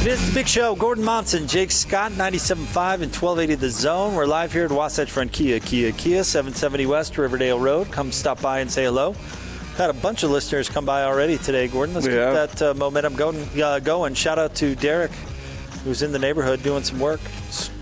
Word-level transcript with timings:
It 0.00 0.06
is 0.06 0.26
the 0.26 0.32
big 0.34 0.48
show. 0.48 0.74
Gordon 0.74 1.04
Monson, 1.04 1.46
Jake 1.46 1.70
Scott, 1.70 2.12
97.5 2.12 2.54
and 3.02 3.14
1280 3.14 3.54
The 3.56 3.68
Zone. 3.68 4.14
We're 4.14 4.24
live 4.24 4.50
here 4.50 4.64
at 4.64 4.72
Wasatch 4.72 5.10
Front 5.10 5.30
Kia, 5.30 5.60
Kia, 5.60 5.92
Kia, 5.92 6.24
770 6.24 6.86
West 6.86 7.18
Riverdale 7.18 7.60
Road. 7.60 7.90
Come 7.92 8.10
stop 8.10 8.40
by 8.40 8.60
and 8.60 8.70
say 8.72 8.84
hello. 8.84 9.12
Had 9.76 9.90
a 9.90 9.94
bunch 9.94 10.22
of 10.22 10.30
listeners 10.30 10.70
come 10.70 10.86
by 10.86 11.02
already 11.04 11.36
today, 11.36 11.68
Gordon. 11.68 11.94
Let's 11.94 12.06
We 12.06 12.12
keep 12.14 12.18
that 12.20 12.62
uh, 12.62 12.72
momentum 12.74 13.14
going, 13.14 13.46
uh, 13.62 13.78
going. 13.80 14.14
Shout 14.14 14.38
out 14.38 14.54
to 14.56 14.74
Derek, 14.74 15.10
who's 15.84 16.00
in 16.00 16.12
the 16.12 16.18
neighborhood 16.18 16.62
doing 16.62 16.82
some 16.82 16.98
work. 16.98 17.20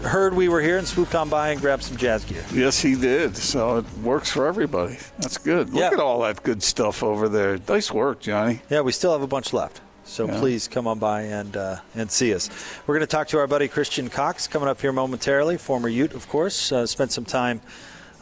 Heard 0.02 0.34
we 0.34 0.48
were 0.48 0.60
here 0.60 0.78
and 0.78 0.88
swooped 0.88 1.14
on 1.14 1.28
by 1.28 1.50
and 1.50 1.60
grabbed 1.60 1.84
some 1.84 1.96
jazz 1.96 2.24
gear. 2.24 2.44
Yes, 2.52 2.80
he 2.80 2.96
did. 2.96 3.36
So 3.36 3.76
it 3.78 3.84
works 4.02 4.28
for 4.32 4.48
everybody. 4.48 4.98
That's 5.18 5.38
good. 5.38 5.70
Look 5.70 5.80
Yeah. 5.82 5.90
at 5.92 6.00
all 6.00 6.22
that 6.22 6.42
good 6.42 6.64
stuff 6.64 7.04
over 7.04 7.28
there. 7.28 7.58
Nice 7.68 7.92
work, 7.92 8.18
Johnny. 8.18 8.60
Yeah, 8.68 8.80
we 8.80 8.90
still 8.90 9.12
have 9.12 9.22
a 9.22 9.28
bunch 9.28 9.52
left. 9.52 9.82
So 10.08 10.26
Yeah. 10.26 10.38
please 10.40 10.68
come 10.68 10.86
on 10.86 10.98
by 10.98 11.22
and 11.22 11.54
uh, 11.56 11.76
and 11.94 12.10
see 12.10 12.32
us. 12.34 12.48
We're 12.86 12.94
going 12.96 13.06
to 13.06 13.10
talk 13.10 13.28
to 13.28 13.38
our 13.38 13.46
buddy 13.46 13.68
Christian 13.68 14.08
Cox 14.08 14.48
coming 14.48 14.68
up 14.68 14.80
here 14.80 14.90
momentarily. 14.90 15.58
Former 15.58 15.88
Ute, 15.88 16.14
of 16.14 16.28
course, 16.28 16.72
uh, 16.72 16.86
spent 16.86 17.12
some 17.12 17.26
time 17.26 17.60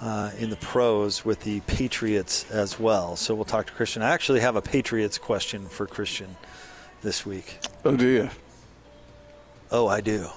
uh, 0.01 0.33
in 0.39 0.51
the 0.51 0.57
pros 0.57 1.25
with 1.25 1.41
the 1.41 1.61
Patriots 1.61 2.45
as 2.51 2.79
well. 2.81 3.15
So 3.15 3.35
we'll 3.37 3.45
talk 3.45 3.67
to 3.67 3.73
Christian. 3.73 4.03
I 4.03 4.11
actually 4.11 4.41
have 4.41 4.57
a 4.57 4.61
Patriots 4.63 5.17
question 5.17 5.69
for 5.69 5.87
Christian 5.87 6.37
this 7.03 7.25
week. 7.25 7.59
Oh, 7.85 7.97
do 7.97 8.07
you? 8.07 8.31
Oh, 9.71 9.87
I 9.87 10.01
do. 10.01 10.29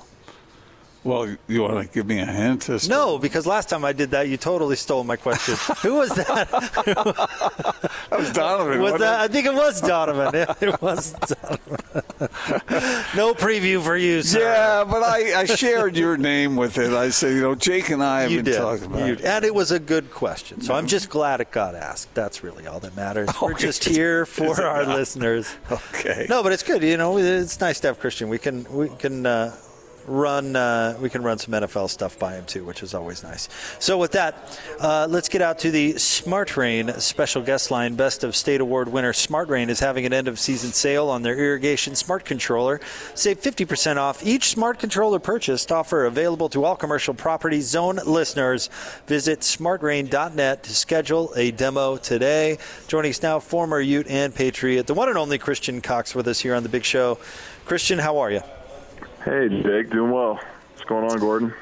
Well, 1.04 1.34
you 1.48 1.62
want 1.62 1.88
to 1.88 1.94
give 1.94 2.06
me 2.08 2.20
a 2.20 2.26
hint? 2.26 2.68
As 2.70 2.84
to- 2.84 2.90
No, 2.90 3.18
because 3.18 3.46
last 3.48 3.70
time 3.70 3.86
I 3.86 3.94
did 3.94 4.12
that, 4.12 4.28
you 4.28 4.36
totally 4.36 4.76
stole 4.76 5.04
my 5.06 5.16
question. 5.16 5.56
Who 5.82 5.96
was 5.96 6.10
that? 6.10 6.50
that 6.52 8.20
was 8.20 8.32
Donovan. 8.34 8.82
Was 8.82 9.00
that? 9.00 9.20
I 9.22 9.28
think 9.30 9.46
it 9.46 9.54
was 9.54 9.80
Donovan. 9.82 10.32
Yeah, 10.34 10.54
it 10.60 10.82
was 10.82 11.14
Donovan. 11.14 11.78
no 13.16 13.34
preview 13.34 13.82
for 13.82 13.96
you, 13.96 14.22
sir. 14.22 14.40
Yeah, 14.42 14.84
but 14.84 15.02
I, 15.04 15.42
I 15.42 15.46
shared 15.46 15.96
your 15.96 16.18
name 16.18 16.56
with 16.58 16.78
it. 16.78 16.92
I 16.92 17.10
said, 17.12 17.34
you 17.34 17.42
know, 17.42 17.56
Jake 17.56 17.90
and 17.90 18.04
I 18.04 18.22
have 18.24 18.32
You 18.32 18.38
been 18.40 18.46
did. 18.54 18.58
talking 18.58 18.86
about 18.86 19.08
You- 19.08 19.14
it. 19.14 19.22
and 19.24 19.46
it 19.46 19.56
was 19.56 19.72
a 19.72 19.80
good 19.80 20.12
question. 20.12 20.62
So 20.62 20.74
I'm 20.74 20.86
just 20.88 21.10
glad 21.10 21.40
it 21.40 21.52
got 21.52 21.76
asked. 21.76 22.14
That's 22.14 22.44
really 22.44 22.68
all 22.68 22.80
that 22.82 22.96
matters. 22.96 23.30
We're 23.42 23.54
just 23.54 23.86
here 23.86 24.26
for 24.26 24.62
our 24.66 24.86
not? 24.86 24.98
listeners. 24.98 25.50
Okay. 25.72 26.26
No, 26.30 26.44
but 26.44 26.52
it's 26.52 26.64
good. 26.64 26.84
You 26.84 26.98
know, 26.98 27.18
it's 27.18 27.60
nice 27.62 27.80
to 27.82 27.88
have 27.88 28.00
Christian. 28.00 28.28
We 28.28 28.38
can 28.38 28.66
we 28.74 28.90
can 28.90 29.26
uh, 29.26 29.56
run 30.10 30.56
uh, 30.56 30.98
we 31.00 31.10
can 31.10 31.22
run 31.22 31.38
some 31.38 31.54
NFL 31.54 31.90
stuff 31.90 32.18
by 32.18 32.36
him 32.36 32.46
too, 32.46 32.66
which 32.66 32.84
is 32.84 32.94
always 32.94 33.24
nice. 33.24 33.48
So 33.80 33.98
with 33.98 34.12
that, 34.14 34.60
uh, 34.80 35.08
let's 35.10 35.30
get 35.30 35.42
out 35.42 35.60
to 35.60 35.72
the 35.72 35.98
Smart 35.98 36.58
Rain 36.58 36.90
special 37.00 37.42
guest 37.42 37.72
line. 37.72 37.96
Best 37.96 38.24
of 38.24 38.36
State 38.36 38.62
Award 38.62 38.90
winner 38.90 39.14
Smart 39.14 39.50
Rain 39.50 39.70
is 39.70 39.80
having 39.80 40.06
an 40.06 40.14
end 40.14 40.28
of 40.28 40.40
season 40.40 40.72
sale 40.72 41.10
on 41.10 41.22
their 41.22 41.38
irrigation 41.38 41.96
smart 41.96 42.26
controller. 42.26 42.82
Save 43.14 43.42
50% 43.42 43.98
off 43.98 44.26
each 44.26 44.50
smart 44.50 44.80
controller 44.80 45.20
purchased. 45.20 45.72
Offer 45.72 46.06
available 46.06 46.50
to 46.50 46.66
all 46.66 46.76
commercial 46.76 47.14
property 47.14 47.62
zone 47.62 48.00
listeners. 48.06 48.70
Visit 49.08 49.42
smartrain.net 49.42 50.64
to 50.64 50.76
schedule 50.76 51.32
a 51.36 51.52
demo 51.52 51.98
today. 51.98 52.58
Joining 52.88 53.12
us 53.12 53.22
now, 53.22 53.40
former 53.40 53.80
Ute 53.80 54.08
and 54.08 54.34
Patriot, 54.34 54.88
the 54.88 54.94
one 54.94 55.10
and 55.10 55.18
only 55.18 55.38
Christian 55.38 55.82
Cox 55.82 56.16
with 56.16 56.28
us 56.28 56.40
here 56.40 56.56
on 56.56 56.64
the 56.64 56.70
Big 56.70 56.84
Show. 56.84 57.20
Christian, 57.66 58.00
how 58.00 58.18
are 58.18 58.32
you? 58.32 58.42
Hey, 59.24 59.50
Jake, 59.50 59.90
doing 59.90 60.12
well. 60.12 60.36
What's 60.36 60.86
going 60.88 61.04
on, 61.04 61.20
Gordon? 61.20 61.54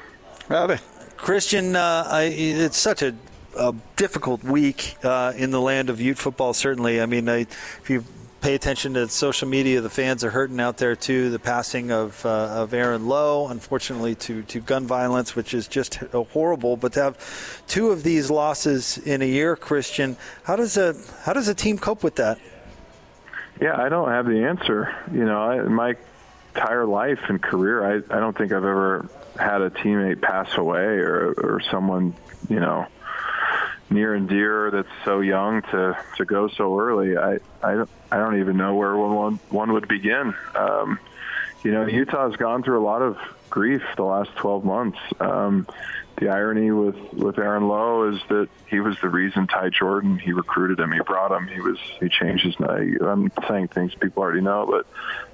Howdy. 0.48 0.76
Christian, 1.16 1.74
uh, 1.74 2.06
I, 2.06 2.22
it's 2.22 2.76
such 2.76 3.02
a, 3.02 3.12
a 3.58 3.74
difficult 3.96 4.44
week 4.44 4.96
uh, 5.02 5.32
in 5.36 5.50
the 5.50 5.60
land 5.60 5.90
of 5.90 6.00
Ute 6.00 6.16
football. 6.16 6.54
Certainly, 6.54 7.00
I 7.00 7.06
mean, 7.06 7.28
I, 7.28 7.38
if 7.38 7.90
you 7.90 8.04
pay 8.40 8.54
attention 8.54 8.94
to 8.94 9.08
social 9.08 9.48
media, 9.48 9.80
the 9.80 9.90
fans 9.90 10.22
are 10.22 10.30
hurting 10.30 10.60
out 10.60 10.78
there 10.78 10.94
too. 10.94 11.30
The 11.30 11.40
passing 11.40 11.90
of 11.90 12.24
uh, 12.24 12.62
of 12.62 12.72
Aaron 12.72 13.08
Lowe, 13.08 13.48
unfortunately, 13.48 14.14
to 14.14 14.42
to 14.42 14.60
gun 14.60 14.86
violence, 14.86 15.34
which 15.34 15.52
is 15.52 15.66
just 15.66 15.96
horrible. 16.12 16.76
But 16.76 16.92
to 16.92 17.02
have 17.02 17.62
two 17.66 17.90
of 17.90 18.04
these 18.04 18.30
losses 18.30 18.98
in 18.98 19.20
a 19.20 19.28
year, 19.28 19.56
Christian, 19.56 20.16
how 20.44 20.54
does 20.54 20.76
a 20.76 20.94
how 21.24 21.32
does 21.32 21.48
a 21.48 21.54
team 21.54 21.76
cope 21.76 22.04
with 22.04 22.14
that? 22.14 22.38
Yeah, 23.60 23.76
I 23.76 23.88
don't 23.88 24.10
have 24.10 24.26
the 24.26 24.44
answer. 24.44 24.94
You 25.12 25.24
know, 25.24 25.40
I, 25.40 25.62
my 25.62 25.96
entire 26.58 26.86
life 26.86 27.20
and 27.28 27.40
career, 27.40 27.84
I, 27.84 27.94
I 28.16 28.20
don't 28.20 28.36
think 28.36 28.52
I've 28.52 28.64
ever 28.64 29.08
had 29.38 29.60
a 29.62 29.70
teammate 29.70 30.20
pass 30.20 30.56
away 30.56 30.82
or, 30.82 31.32
or 31.32 31.60
someone, 31.70 32.14
you 32.48 32.58
know, 32.60 32.86
near 33.90 34.14
and 34.14 34.28
dear 34.28 34.70
that's 34.70 34.88
so 35.04 35.20
young 35.20 35.62
to, 35.62 35.96
to 36.16 36.24
go 36.24 36.48
so 36.48 36.78
early. 36.78 37.16
I, 37.16 37.38
I, 37.62 37.74
don't- 37.74 37.90
I 38.10 38.16
don't 38.18 38.40
even 38.40 38.56
know 38.56 38.74
where 38.74 38.96
one, 38.96 39.36
one 39.50 39.72
would 39.74 39.86
begin. 39.88 40.34
Um, 40.54 40.98
you 41.62 41.70
know, 41.72 41.86
Utah 41.86 42.28
has 42.28 42.36
gone 42.36 42.62
through 42.62 42.80
a 42.80 42.84
lot 42.84 43.02
of 43.02 43.16
grief 43.50 43.82
the 43.96 44.02
last 44.04 44.34
12 44.36 44.64
months. 44.64 44.98
Um, 45.20 45.66
the 46.18 46.28
irony 46.28 46.70
with, 46.70 46.96
with 47.12 47.38
Aaron 47.38 47.68
Lowe 47.68 48.12
is 48.12 48.20
that 48.28 48.48
he 48.66 48.80
was 48.80 48.98
the 49.00 49.08
reason 49.08 49.46
Ty 49.46 49.70
Jordan, 49.70 50.18
he 50.18 50.32
recruited 50.32 50.78
him, 50.80 50.92
he 50.92 51.00
brought 51.00 51.32
him, 51.32 51.46
he 51.48 51.60
was, 51.60 51.78
he 52.00 52.08
changed 52.08 52.44
his, 52.44 52.54
I'm 52.58 53.30
saying 53.48 53.68
things 53.68 53.94
people 53.94 54.22
already 54.22 54.40
know, 54.40 54.66
but 54.68 54.86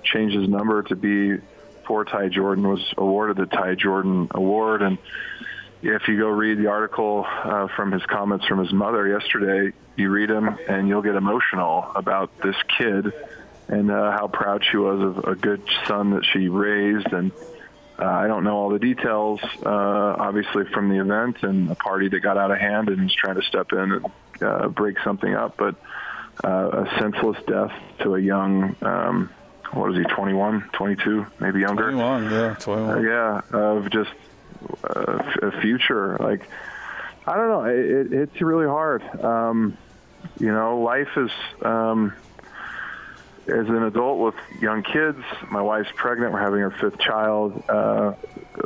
changed 0.02 0.36
his 0.36 0.48
number 0.48 0.82
to 0.84 0.96
be 0.96 1.38
for 1.86 2.04
Ty 2.04 2.28
Jordan, 2.28 2.68
was 2.68 2.94
awarded 2.96 3.36
the 3.36 3.46
Ty 3.46 3.74
Jordan 3.74 4.28
Award. 4.30 4.82
And 4.82 4.98
if 5.82 6.08
you 6.08 6.18
go 6.18 6.28
read 6.28 6.58
the 6.58 6.68
article 6.68 7.26
uh, 7.26 7.68
from 7.68 7.92
his 7.92 8.04
comments 8.06 8.46
from 8.46 8.58
his 8.58 8.72
mother 8.72 9.06
yesterday, 9.06 9.76
you 9.96 10.10
read 10.10 10.30
him 10.30 10.58
and 10.68 10.88
you'll 10.88 11.02
get 11.02 11.14
emotional 11.14 11.90
about 11.94 12.30
this 12.42 12.56
kid 12.78 13.12
and 13.68 13.90
uh, 13.90 14.12
how 14.12 14.28
proud 14.28 14.64
she 14.70 14.76
was 14.76 15.00
of 15.00 15.24
a 15.24 15.34
good 15.34 15.62
son 15.86 16.10
that 16.10 16.24
she 16.24 16.48
raised. 16.48 17.12
And 17.12 17.32
uh, 17.98 18.04
I 18.04 18.26
don't 18.26 18.42
know 18.44 18.56
all 18.56 18.70
the 18.70 18.78
details, 18.78 19.40
uh, 19.64 19.68
obviously, 19.68 20.64
from 20.66 20.88
the 20.88 21.00
event 21.00 21.42
and 21.42 21.70
a 21.70 21.74
party 21.76 22.08
that 22.08 22.20
got 22.20 22.36
out 22.36 22.50
of 22.50 22.58
hand 22.58 22.88
and 22.88 23.02
was 23.02 23.14
trying 23.14 23.36
to 23.36 23.42
step 23.42 23.72
in 23.72 23.78
and 23.92 24.06
uh, 24.42 24.68
break 24.68 24.98
something 25.04 25.32
up. 25.34 25.56
But 25.56 25.76
uh, 26.42 26.84
a 26.86 26.98
senseless 26.98 27.38
death 27.46 27.72
to 28.00 28.16
a 28.16 28.20
young, 28.20 28.74
um, 28.82 29.30
what 29.72 29.92
is 29.92 29.96
he, 29.98 30.02
21, 30.04 30.70
22, 30.72 31.26
maybe 31.38 31.60
younger? 31.60 31.92
21, 31.92 32.24
yeah, 32.30 32.54
21. 32.58 32.90
Uh, 32.90 33.00
yeah, 33.00 33.40
of 33.52 33.90
just 33.90 34.10
uh, 34.82 35.18
f- 35.20 35.42
a 35.42 35.60
future. 35.60 36.16
Like, 36.18 36.48
I 37.26 37.36
don't 37.36 37.48
know. 37.48 37.64
It, 37.64 37.78
it, 37.78 38.12
it's 38.12 38.40
really 38.40 38.66
hard. 38.66 39.02
Um, 39.24 39.76
you 40.40 40.52
know, 40.52 40.80
life 40.80 41.16
is. 41.16 41.30
Um, 41.62 42.12
as 43.48 43.68
an 43.68 43.82
adult 43.82 44.18
with 44.18 44.34
young 44.60 44.82
kids, 44.82 45.18
my 45.50 45.60
wife's 45.60 45.90
pregnant. 45.94 46.32
We're 46.32 46.40
having 46.40 46.62
our 46.62 46.70
fifth 46.70 46.98
child. 46.98 47.62
Uh, 47.68 48.14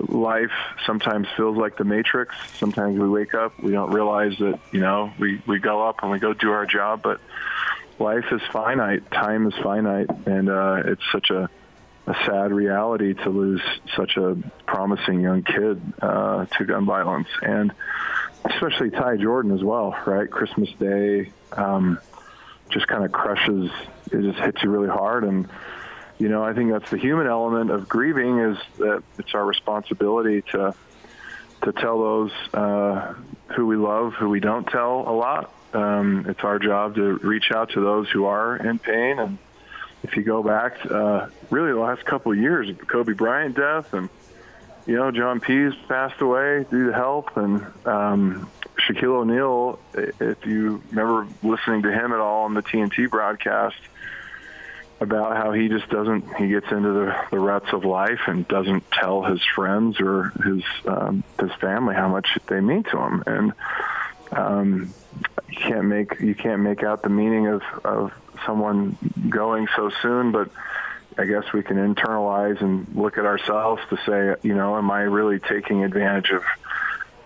life 0.09 0.53
sometimes 0.87 1.27
feels 1.37 1.57
like 1.57 1.77
the 1.77 1.85
Matrix. 1.85 2.35
Sometimes 2.59 2.99
we 2.99 3.09
wake 3.09 3.35
up, 3.35 3.59
we 3.61 3.73
don't 3.73 3.91
realize 3.91 4.37
that 4.39 4.59
you 4.73 4.81
know 4.81 5.13
we 5.19 5.43
we 5.47 5.59
go 5.59 5.87
up 5.87 6.03
and 6.03 6.11
we 6.11 6.19
go 6.19 6.33
do 6.33 6.53
our 6.53 6.67
job, 6.67 7.03
but 7.03 7.21
life 7.99 8.27
is 8.31 8.41
finite. 8.53 9.11
Time 9.11 9.47
is 9.47 9.55
finite, 9.63 10.11
and 10.27 10.49
uh, 10.49 10.83
it's 10.85 11.03
such 11.13 11.31
a 11.31 11.49
a 12.07 12.15
sad 12.25 12.53
reality 12.53 13.13
to 13.13 13.29
lose 13.29 13.61
such 13.95 14.17
a 14.17 14.37
promising 14.67 15.21
young 15.21 15.43
kid 15.43 15.81
uh, 16.01 16.47
to 16.47 16.65
gun 16.65 16.87
violence, 16.87 17.29
and 17.43 17.73
especially 18.45 18.91
Ty 18.91 19.17
Jordan 19.17 19.53
as 19.53 19.63
well, 19.63 19.97
right? 20.07 20.31
Christmas 20.31 20.71
Day 20.79 21.31
um, 21.53 21.99
just 22.71 22.87
kind 22.87 23.05
of 23.05 23.13
crushes. 23.13 23.71
It 24.13 24.23
just 24.23 24.39
hits 24.39 24.63
you 24.63 24.71
really 24.71 24.89
hard, 24.89 25.25
and 25.25 25.49
you 26.19 26.29
know 26.29 26.43
I 26.43 26.53
think 26.53 26.73
that's 26.73 26.91
the 26.91 26.99
human 26.99 27.27
element 27.27 27.71
of 27.71 27.89
grieving 27.89 28.39
is 28.39 28.59
that 28.79 29.03
it's 29.19 29.35
our 29.35 29.45
responsibility 29.45 30.43
to 30.53 30.75
to 31.63 31.73
tell 31.73 31.99
those 31.99 32.33
uh, 32.55 33.15
who 33.57 33.67
we 33.67 33.77
love, 33.77 34.15
who 34.15 34.29
we 34.29 34.41
don't 34.41 34.67
tell 34.67 35.05
a 35.07 35.13
lot. 35.13 35.53
Um, 35.75 36.27
it's 36.29 36.45
our 36.45 36.59
job 36.59 36.95
to 36.95 37.17
reach 37.19 37.51
out 37.53 37.71
to 37.71 37.81
those 37.81 38.09
who 38.09 38.25
are 38.25 38.57
in 38.57 38.79
pain 38.79 39.19
and 39.19 39.39
if 40.03 40.17
you 40.17 40.23
go 40.23 40.43
back, 40.43 40.79
uh, 40.87 41.27
really 41.51 41.73
the 41.73 41.79
last 41.79 42.05
couple 42.05 42.33
of 42.33 42.39
years, 42.39 42.71
Kobe 42.87 43.15
Bryant 43.15 43.57
death, 43.57 43.93
and 43.93 44.09
you 44.87 44.97
know 44.97 45.11
John 45.11 45.41
Pease 45.41 45.75
passed 45.89 46.21
away 46.21 46.65
due 46.71 46.87
to 46.87 46.93
health, 46.93 47.37
and 47.37 47.67
um, 47.85 48.51
Shaquille 48.79 49.21
O'Neal. 49.21 49.79
If 49.95 50.47
you 50.47 50.83
remember 50.91 51.27
listening 51.43 51.83
to 51.83 51.93
him 51.93 52.13
at 52.13 52.21
all 52.21 52.45
on 52.45 52.55
the 52.55 52.63
TNT 52.63 53.11
broadcast, 53.11 53.77
about 55.01 55.37
how 55.37 55.53
he 55.53 55.69
just 55.69 55.89
doesn't 55.89 56.37
he 56.37 56.49
gets 56.49 56.67
into 56.71 56.93
the, 56.93 57.17
the 57.31 57.39
ruts 57.39 57.73
of 57.73 57.85
life 57.85 58.21
and 58.27 58.47
doesn't 58.49 58.91
tell 58.91 59.23
his 59.23 59.41
friends 59.55 60.01
or 60.01 60.33
his 60.45 60.63
um, 60.87 61.23
his 61.41 61.53
family 61.61 61.95
how 61.95 62.09
much 62.09 62.27
they 62.47 62.61
mean 62.61 62.83
to 62.85 62.99
him. 62.99 63.23
And 63.27 63.53
um, 64.33 64.95
you 65.49 65.57
can't 65.57 65.85
make 65.85 66.21
you 66.21 66.35
can't 66.35 66.63
make 66.63 66.83
out 66.83 67.03
the 67.03 67.09
meaning 67.09 67.47
of, 67.47 67.63
of 67.85 68.13
someone 68.45 68.97
going 69.29 69.69
so 69.77 69.91
soon 70.03 70.33
but 70.33 70.51
I 71.17 71.25
guess 71.25 71.53
we 71.53 71.63
can 71.63 71.77
internalize 71.77 72.61
and 72.61 72.87
look 72.95 73.19
at 73.19 73.25
ourselves 73.25 73.83
to 73.91 73.97
say 74.07 74.41
you 74.47 74.55
know 74.55 74.77
am 74.77 74.91
I 74.91 75.03
really 75.03 75.39
taking 75.39 75.85
advantage 75.85 76.31
of 76.31 76.43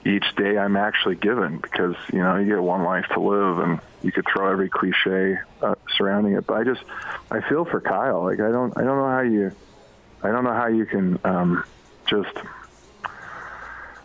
each 0.05 0.35
day 0.37 0.59
I'm 0.59 0.77
actually 0.77 1.17
given 1.17 1.59
because 1.59 1.95
you 2.13 2.19
know 2.19 2.37
you 2.37 2.47
get 2.47 2.63
one 2.63 2.83
life 2.83 3.07
to 3.15 3.21
live 3.21 3.59
and 3.59 3.81
you 4.03 4.11
could 4.11 4.27
throw 4.27 4.51
every 4.51 4.69
cliche 4.69 5.39
uh, 5.61 5.75
surrounding 5.97 6.35
it. 6.35 6.47
But 6.47 6.55
I 6.55 6.65
just 6.65 6.83
I 7.31 7.41
feel 7.49 7.65
for 7.65 7.81
Kyle. 7.81 8.25
Like 8.25 8.41
I 8.41 8.51
don't 8.51 8.77
I 8.77 8.83
don't 8.83 8.99
know 8.99 9.09
how 9.09 9.21
you 9.21 9.53
I 10.23 10.31
don't 10.31 10.45
know 10.45 10.55
how 10.55 10.67
you 10.67 10.87
can 10.87 11.19
um, 11.25 11.65
just 12.07 12.37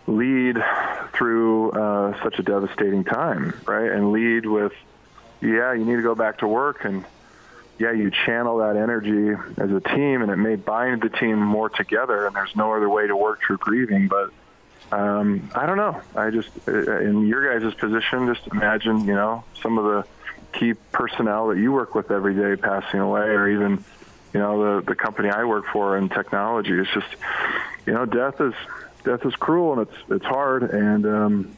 lead 0.06 0.58
through 1.14 1.72
uh, 1.72 2.24
such 2.24 2.40
a 2.40 2.44
devastating 2.44 3.04
time 3.04 3.54
right? 3.66 3.92
And 3.92 4.12
lead 4.12 4.46
with 4.46 4.74
yeah 5.42 5.74
you 5.74 5.86
need 5.86 5.98
to 5.98 6.02
go 6.02 6.16
back 6.16 6.40
to 6.40 6.48
work 6.48 6.86
and 6.86 7.06
yeah 7.80 7.92
you 7.92 8.12
channel 8.26 8.58
that 8.60 8.76
energy 8.76 9.32
as 9.58 9.72
a 9.72 9.80
team 9.80 10.22
and 10.22 10.32
it 10.32 10.38
may 10.38 10.56
bind 10.56 11.02
the 11.02 11.10
team 11.10 11.40
more 11.40 11.70
together 11.70 12.26
and 12.26 12.36
there's 12.36 12.56
no 12.56 12.74
other 12.74 12.90
way 12.90 13.06
to 13.06 13.16
work 13.16 13.42
through 13.46 13.58
grieving 13.58 14.08
but 14.08 14.32
um, 14.92 15.50
I 15.54 15.66
don't 15.66 15.78
know. 15.78 16.02
I 16.16 16.30
just, 16.30 16.50
uh, 16.68 17.00
in 17.00 17.28
your 17.28 17.60
guys' 17.60 17.74
position, 17.74 18.34
just 18.34 18.48
imagine, 18.48 19.06
you 19.06 19.16
know, 19.16 19.44
some 19.62 19.78
of 19.78 19.84
the 19.84 20.06
key 20.58 20.74
personnel 20.92 21.48
that 21.50 21.58
you 21.58 21.72
work 21.72 21.94
with 21.94 22.10
every 22.12 22.34
day 22.34 22.60
passing 22.62 23.00
away, 23.00 23.22
or 23.22 23.50
even, 23.50 23.84
you 24.34 24.40
know, 24.40 24.82
the 24.82 24.86
the 24.86 24.96
company 24.96 25.30
I 25.30 25.44
work 25.44 25.66
for 25.72 25.98
in 25.98 26.10
technology. 26.10 26.72
It's 26.72 26.92
just, 26.94 27.08
you 27.86 27.94
know, 27.94 28.06
death 28.06 28.40
is 28.40 28.54
death 29.04 29.26
is 29.26 29.36
cruel 29.36 29.74
and 29.74 29.88
it's 29.88 29.98
it's 30.10 30.26
hard, 30.26 30.64
and 30.64 31.06
um, 31.06 31.58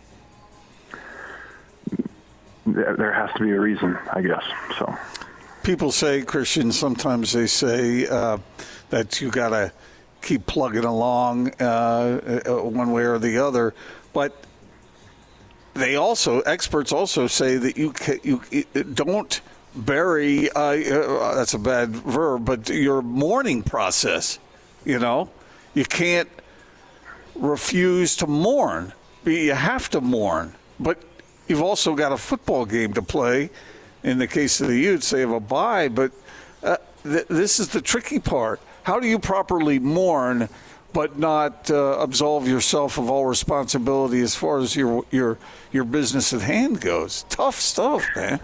there 2.66 3.14
has 3.14 3.32
to 3.36 3.44
be 3.44 3.52
a 3.52 3.60
reason, 3.60 3.98
I 4.12 4.22
guess. 4.22 4.44
So, 4.78 4.96
people 5.64 5.92
say, 5.92 6.24
Christian. 6.24 6.72
Sometimes 6.72 7.34
they 7.34 7.48
say 7.48 8.08
uh, 8.08 8.38
that 8.90 9.22
you 9.22 9.30
got 9.30 9.50
to 9.50 9.72
keep 10.22 10.46
plugging 10.46 10.86
along 10.86 11.52
uh, 11.60 12.42
uh, 12.48 12.64
one 12.64 12.92
way 12.92 13.04
or 13.04 13.20
the 13.20 13.38
other. 13.38 13.74
But 14.14 14.36
they 15.74 15.96
also 15.96 16.42
experts 16.42 16.92
also 16.92 17.28
say 17.28 17.58
that 17.58 17.78
you 17.78 17.94
you 18.24 18.42
don't 18.94 19.42
bury. 19.76 20.52
Uh, 20.52 20.60
uh, 20.60 21.36
that's 21.36 21.54
a 21.54 21.60
bad 21.60 21.90
verb, 21.90 22.46
but 22.46 22.70
your 22.70 23.02
mourning 23.02 23.64
process. 23.64 24.40
You 24.86 25.00
know, 25.00 25.30
you 25.74 25.86
can't 25.86 26.30
refuse 27.36 28.16
to 28.18 28.28
mourn. 28.28 28.94
You 29.26 29.54
have 29.54 29.90
to 29.92 30.02
mourn, 30.02 30.56
but 30.80 31.02
you've 31.48 31.62
also 31.62 31.94
got 31.96 32.12
a 32.12 32.18
football 32.18 32.66
game 32.66 32.94
to 32.94 33.02
play. 33.02 33.50
In 34.02 34.18
the 34.18 34.28
case 34.28 34.62
of 34.62 34.68
the 34.68 34.78
Utes, 34.78 35.10
they 35.10 35.20
have 35.20 35.32
a 35.32 35.42
bye, 35.42 35.90
but 35.90 36.14
uh, 36.64 36.78
th- 37.04 37.28
this 37.28 37.60
is 37.60 37.68
the 37.68 37.82
tricky 37.82 38.18
part 38.18 38.62
how 38.90 39.00
do 39.00 39.08
you 39.08 39.20
properly 39.20 39.78
mourn 39.78 40.50
but 40.94 41.20
not 41.20 41.70
uh, 41.70 42.00
absolve 42.00 42.48
yourself 42.48 42.98
of 42.98 43.08
all 43.08 43.28
responsibility 43.28 44.20
as 44.22 44.34
far 44.34 44.58
as 44.58 44.76
your 44.76 45.06
your 45.12 45.38
your 45.72 45.84
business 45.84 46.34
at 46.34 46.42
hand 46.42 46.82
goes? 46.82 47.24
Tough 47.30 47.60
stuff, 47.60 48.04
man. 48.16 48.40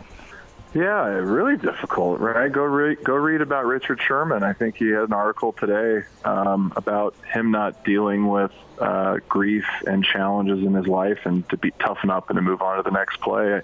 Yeah, 0.75 1.05
really 1.07 1.57
difficult, 1.57 2.19
right? 2.19 2.51
Go 2.51 2.61
read 2.61 3.03
go 3.03 3.15
read 3.15 3.41
about 3.41 3.65
Richard 3.65 3.99
Sherman. 3.99 4.43
I 4.43 4.53
think 4.53 4.75
he 4.75 4.89
had 4.89 5.05
an 5.05 5.13
article 5.13 5.51
today 5.51 6.05
um, 6.23 6.71
about 6.75 7.15
him 7.33 7.49
not 7.49 7.83
dealing 7.83 8.27
with 8.27 8.51
uh, 8.77 9.17
grief 9.27 9.65
and 9.87 10.05
challenges 10.05 10.63
in 10.63 10.75
his 10.75 10.85
life, 10.85 11.25
and 11.25 11.49
to 11.49 11.57
be 11.57 11.71
toughen 11.71 12.11
up 12.11 12.29
and 12.29 12.37
to 12.37 12.43
move 12.43 12.61
on 12.61 12.77
to 12.77 12.83
the 12.83 12.91
next 12.91 13.19
play. 13.19 13.61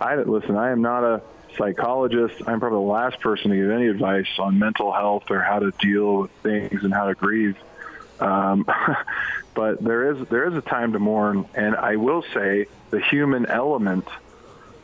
I, 0.00 0.04
I 0.04 0.22
listen. 0.22 0.54
I 0.54 0.70
am 0.70 0.82
not 0.82 1.02
a 1.02 1.20
psychologist. 1.56 2.42
I'm 2.46 2.60
probably 2.60 2.78
the 2.78 2.92
last 2.92 3.20
person 3.20 3.50
to 3.50 3.56
give 3.56 3.70
any 3.70 3.86
advice 3.88 4.28
on 4.38 4.58
mental 4.58 4.92
health 4.92 5.30
or 5.30 5.40
how 5.40 5.58
to 5.58 5.70
deal 5.72 6.22
with 6.22 6.30
things 6.42 6.84
and 6.84 6.92
how 6.92 7.06
to 7.06 7.14
grieve. 7.14 7.56
Um, 8.20 8.66
but 9.54 9.82
there 9.82 10.12
is 10.12 10.28
there 10.28 10.48
is 10.48 10.54
a 10.54 10.60
time 10.60 10.92
to 10.92 10.98
mourn, 10.98 11.46
and 11.54 11.76
I 11.76 11.96
will 11.96 12.22
say 12.34 12.66
the 12.90 13.00
human 13.00 13.46
element. 13.46 14.06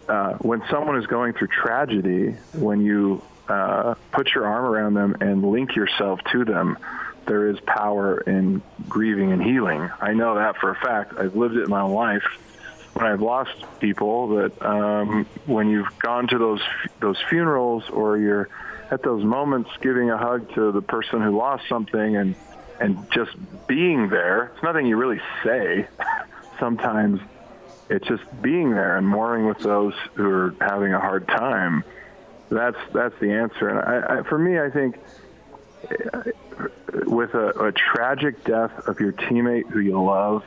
Uh, 0.08 0.32
when 0.38 0.62
someone 0.70 0.96
is 0.96 1.06
going 1.06 1.34
through 1.34 1.48
tragedy, 1.48 2.30
when 2.54 2.80
you 2.80 3.22
uh, 3.46 3.94
put 4.10 4.28
your 4.34 4.46
arm 4.46 4.64
around 4.64 4.94
them 4.94 5.16
and 5.20 5.42
link 5.42 5.76
yourself 5.76 6.20
to 6.32 6.46
them, 6.46 6.78
there 7.26 7.50
is 7.50 7.60
power 7.60 8.18
in 8.18 8.62
grieving 8.88 9.32
and 9.32 9.42
healing. 9.42 9.90
I 10.00 10.14
know 10.14 10.36
that 10.36 10.56
for 10.56 10.70
a 10.70 10.74
fact. 10.76 11.12
I've 11.18 11.36
lived 11.36 11.56
it 11.56 11.64
in 11.64 11.70
my 11.70 11.82
own 11.82 11.92
life 11.92 12.24
when 12.98 13.06
I've 13.06 13.22
lost 13.22 13.52
people 13.78 14.28
that 14.36 14.60
um, 14.60 15.24
when 15.46 15.68
you've 15.68 15.96
gone 16.00 16.26
to 16.28 16.38
those 16.38 16.60
those 16.98 17.16
funerals 17.28 17.88
or 17.90 18.18
you're 18.18 18.48
at 18.90 19.04
those 19.04 19.22
moments 19.22 19.70
giving 19.80 20.10
a 20.10 20.18
hug 20.18 20.52
to 20.54 20.72
the 20.72 20.82
person 20.82 21.22
who 21.22 21.36
lost 21.36 21.68
something 21.68 22.16
and 22.16 22.34
and 22.80 23.08
just 23.12 23.30
being 23.68 24.08
there 24.08 24.50
it's 24.52 24.62
nothing 24.64 24.86
you 24.86 24.96
really 24.96 25.20
say. 25.44 25.86
Sometimes 26.58 27.20
it's 27.88 28.06
just 28.08 28.24
being 28.42 28.72
there 28.72 28.96
and 28.96 29.06
mourning 29.06 29.46
with 29.46 29.60
those 29.60 29.94
who 30.14 30.28
are 30.28 30.54
having 30.60 30.92
a 30.92 30.98
hard 30.98 31.28
time. 31.28 31.84
That's 32.48 32.78
that's 32.92 33.14
the 33.20 33.30
answer. 33.30 33.68
And 33.68 33.78
I, 33.78 34.18
I, 34.18 34.22
for 34.24 34.38
me 34.38 34.58
I 34.58 34.70
think 34.70 34.98
uh, 36.12 36.22
with 37.06 37.34
a, 37.34 37.50
a 37.66 37.70
tragic 37.70 38.42
death 38.42 38.88
of 38.88 38.98
your 38.98 39.12
teammate 39.12 39.68
who 39.70 39.78
you 39.78 40.02
love 40.02 40.42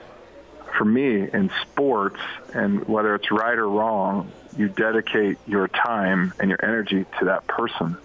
for 0.78 0.86
me 0.86 1.30
in 1.32 1.52
sports, 1.62 2.20
and 2.54 2.88
whether 2.88 3.16
it's 3.16 3.32
right 3.32 3.58
or 3.58 3.68
wrong, 3.68 4.32
you 4.58 4.68
dedicate 4.68 5.38
your 5.48 5.68
time 5.68 6.34
and 6.40 6.50
your 6.50 6.64
energy 6.64 7.06
to 7.20 7.26
that 7.26 7.48
person. 7.48 7.98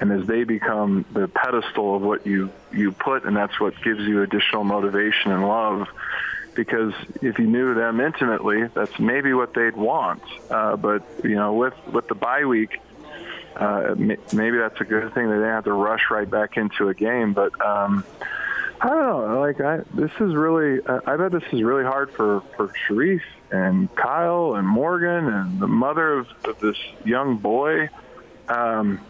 And 0.00 0.10
as 0.12 0.26
they 0.26 0.44
become 0.44 1.04
the 1.12 1.28
pedestal 1.28 1.96
of 1.96 2.02
what 2.02 2.26
you, 2.26 2.50
you 2.72 2.92
put, 2.92 3.24
and 3.24 3.36
that's 3.36 3.58
what 3.60 3.74
gives 3.82 4.00
you 4.00 4.22
additional 4.22 4.64
motivation 4.64 5.30
and 5.30 5.46
love. 5.46 5.88
Because 6.54 6.92
if 7.22 7.38
you 7.38 7.46
knew 7.46 7.74
them 7.74 8.00
intimately, 8.00 8.66
that's 8.74 8.98
maybe 8.98 9.32
what 9.32 9.54
they'd 9.54 9.76
want. 9.76 10.22
Uh, 10.50 10.76
but 10.76 11.02
you 11.24 11.36
know, 11.36 11.54
with 11.54 11.74
with 11.86 12.08
the 12.08 12.14
bye 12.14 12.44
week, 12.44 12.78
uh, 13.56 13.94
maybe 13.96 14.58
that's 14.58 14.80
a 14.80 14.84
good 14.84 15.14
thing. 15.14 15.28
They 15.28 15.36
didn't 15.36 15.48
have 15.48 15.64
to 15.64 15.72
rush 15.72 16.10
right 16.10 16.28
back 16.28 16.56
into 16.56 16.88
a 16.88 16.94
game. 16.94 17.32
But 17.32 17.58
um, 17.64 18.04
I 18.82 18.88
don't 18.88 18.98
know. 18.98 19.40
Like 19.40 19.60
I, 19.60 19.78
this 19.94 20.10
is 20.18 20.34
really. 20.34 20.80
I 20.84 21.16
bet 21.16 21.30
this 21.30 21.44
is 21.52 21.62
really 21.62 21.84
hard 21.84 22.10
for 22.10 22.42
for 22.56 22.68
Sharrieff 22.68 23.22
and 23.52 23.94
Kyle 23.94 24.54
and 24.54 24.66
Morgan 24.66 25.28
and 25.28 25.60
the 25.60 25.68
mother 25.68 26.18
of, 26.18 26.26
of 26.44 26.58
this 26.58 26.76
young 27.04 27.36
boy. 27.36 27.90
Um, 28.48 29.00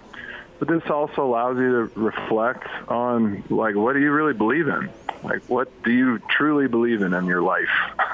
but 0.58 0.68
this 0.68 0.82
also 0.90 1.24
allows 1.24 1.56
you 1.56 1.70
to 1.88 2.00
reflect 2.00 2.68
on 2.88 3.44
like 3.48 3.74
what 3.74 3.94
do 3.94 4.00
you 4.00 4.12
really 4.12 4.34
believe 4.34 4.68
in? 4.68 4.90
Like 5.24 5.42
what 5.48 5.82
do 5.82 5.90
you 5.90 6.18
truly 6.28 6.68
believe 6.68 7.00
in 7.00 7.14
in 7.14 7.24
your 7.26 7.42
life? 7.42 7.70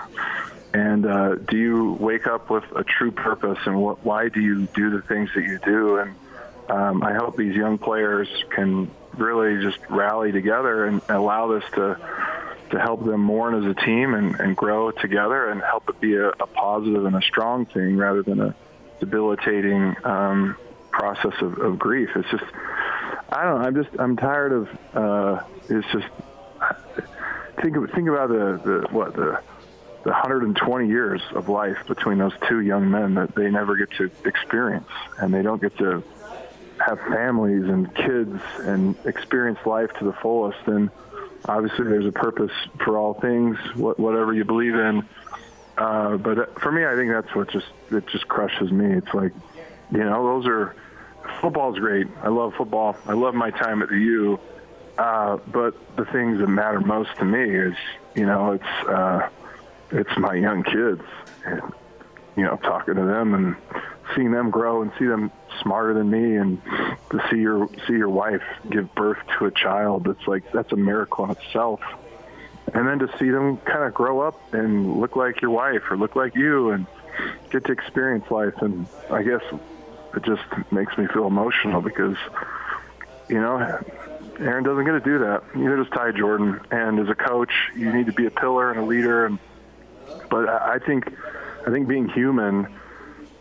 And 0.75 1.07
uh, 1.07 1.37
do 1.37 1.57
you 1.57 1.93
wake 1.95 2.27
up 2.27 2.51
with 2.51 2.65
a 2.77 2.85
true 2.85 3.11
purpose? 3.11 3.59
And 3.65 3.81
what, 3.81 4.05
why 4.05 4.29
do 4.29 4.41
you 4.41 4.67
do 4.67 4.91
the 4.91 5.01
things 5.01 5.31
that 5.35 5.45
you 5.45 5.59
do? 5.65 5.97
And 5.97 6.15
um, 6.69 7.03
I 7.03 7.15
hope 7.15 7.39
these 7.39 7.57
young 7.57 7.79
players 7.79 8.29
can 8.51 8.91
really 9.19 9.63
just 9.63 9.79
rally 9.89 10.33
together 10.33 10.85
and 10.85 11.01
allow 11.09 11.49
this 11.59 11.65
to 11.75 11.99
to 12.71 12.79
help 12.79 13.05
them 13.05 13.21
mourn 13.23 13.55
as 13.55 13.65
a 13.65 13.75
team 13.75 14.13
and, 14.13 14.39
and 14.41 14.55
grow 14.55 14.91
together 14.91 15.49
and 15.49 15.63
help 15.63 15.89
it 15.89 15.99
be 16.01 16.17
a, 16.17 16.29
a 16.29 16.47
positive 16.47 17.07
and 17.07 17.17
a 17.17 17.23
strong 17.23 17.65
thing 17.65 17.97
rather 17.97 18.23
than 18.23 18.41
a 18.41 18.55
debilitating 19.01 19.97
um, 20.05 20.55
process 20.91 21.33
of, 21.41 21.59
of 21.59 21.79
grief. 21.79 22.11
It's 22.15 22.31
just 22.31 22.45
I 23.31 23.45
don't 23.45 23.61
know. 23.61 23.67
I'm 23.67 23.75
just 23.75 23.91
I'm 23.99 24.17
tired 24.17 24.53
of 24.53 24.69
uh, 24.95 25.43
it's 25.69 25.87
just 25.93 26.07
think 27.63 27.77
of, 27.77 27.91
think 27.91 28.09
about 28.09 28.29
the, 28.29 28.61
the 28.65 28.87
what 28.91 29.15
the 29.15 29.41
the 30.05 30.11
120 30.11 30.89
years 30.89 31.21
of 31.35 31.49
life 31.49 31.77
between 31.87 32.19
those 32.19 32.33
two 32.49 32.61
young 32.61 32.91
men 32.91 33.15
that 33.15 33.35
they 33.35 33.51
never 33.51 33.77
get 33.77 33.91
to 33.93 34.11
experience 34.25 34.89
and 35.19 35.35
they 35.35 35.43
don't 35.43 35.61
get 35.61 35.77
to 35.79 36.03
have 36.81 36.99
families 37.01 37.65
and 37.65 37.95
kids 37.95 38.41
and 38.61 38.97
experience 39.05 39.59
life 39.67 39.93
to 39.99 40.05
the 40.05 40.13
fullest. 40.15 40.67
And 40.67 40.91
obviously, 41.45 41.85
there's 41.85 42.07
a 42.07 42.13
purpose 42.13 42.53
for 42.85 42.97
all 42.97 43.15
things, 43.15 43.57
whatever 43.77 44.33
you 44.35 44.45
believe 44.45 44.75
in. 44.75 45.07
Uh, 45.77 46.17
but 46.17 46.61
for 46.61 46.73
me, 46.73 46.85
I 46.85 46.95
think 46.97 47.11
that's 47.13 47.35
what 47.35 47.51
just 47.51 47.69
it 47.91 48.07
just 48.09 48.27
crushes 48.29 48.73
me. 48.73 48.95
It's 48.95 49.15
like, 49.15 49.33
you 49.93 50.05
know, 50.05 50.25
those 50.25 50.47
are 50.47 50.75
football's 51.41 51.79
great. 51.79 52.07
I 52.23 52.29
love 52.29 52.55
football. 52.55 52.97
I 53.07 53.13
love 53.13 53.35
my 53.35 53.51
time 53.51 53.83
at 53.83 53.89
the 53.89 53.99
U. 53.99 54.41
Uh, 54.99 55.37
but 55.47 55.75
the 55.97 56.05
things 56.07 56.41
that 56.41 56.49
matter 56.49 56.81
most 56.81 57.11
to 57.19 57.25
me 57.25 57.55
is, 57.55 57.75
you 58.17 58.27
know, 58.27 58.53
it's 58.53 58.89
uh, 58.89 59.29
it's 59.93 60.19
my 60.19 60.35
young 60.35 60.65
kids, 60.65 61.03
and 61.45 61.63
you 62.37 62.43
know, 62.45 62.57
talking 62.57 62.95
to 62.95 63.05
them 63.05 63.35
and 63.35 63.57
seeing 64.15 64.31
them 64.31 64.51
grow 64.51 64.83
and 64.83 64.93
see 64.99 65.07
them 65.07 65.31
smarter 65.63 65.95
than 65.95 66.11
me, 66.11 66.37
and 66.37 66.63
to 67.11 67.23
see 67.31 67.39
your 67.39 67.69
see 67.87 67.95
your 67.95 68.09
wife 68.09 68.43
give 68.71 68.95
birth 68.95 69.19
to 69.39 69.47
a 69.47 69.51
child, 69.51 70.09
it's 70.09 70.27
like 70.27 70.51
that's 70.53 70.73
a 70.73 70.77
miracle 70.77 71.25
in 71.25 71.31
itself. 71.31 71.81
And 72.73 72.87
then 72.87 72.99
to 72.99 73.09
see 73.19 73.31
them 73.31 73.57
kind 73.59 73.85
of 73.85 73.95
grow 73.95 74.21
up 74.21 74.53
and 74.53 75.01
look 75.01 75.17
like 75.17 75.41
your 75.41 75.51
wife 75.51 75.83
or 75.91 75.97
look 75.97 76.17
like 76.17 76.35
you, 76.35 76.71
and 76.71 76.87
get 77.51 77.65
to 77.65 77.73
experience 77.73 78.31
life, 78.31 78.55
and 78.61 78.87
I 79.11 79.23
guess 79.23 79.43
it 80.15 80.25
just 80.25 80.73
makes 80.73 80.97
me 80.99 81.07
feel 81.07 81.27
emotional 81.27 81.81
because 81.81 82.17
you 83.29 83.41
know 83.41 83.59
Aaron 84.39 84.63
doesn't 84.63 84.85
get 84.85 84.93
to 84.93 85.01
do 85.01 85.19
that. 85.19 85.57
Neither 85.57 85.77
does 85.77 85.89
Ty 85.91 86.13
Jordan. 86.13 86.61
And 86.71 87.01
as 87.01 87.09
a 87.09 87.15
coach, 87.15 87.53
you 87.75 87.93
need 87.93 88.07
to 88.07 88.13
be 88.13 88.27
a 88.27 88.31
pillar 88.31 88.71
and 88.71 88.81
a 88.81 88.85
leader. 88.85 89.27
And 89.27 89.39
but 90.31 90.49
I 90.49 90.79
think 90.79 91.13
I 91.67 91.71
think 91.71 91.89
being 91.89 92.09
human 92.09 92.69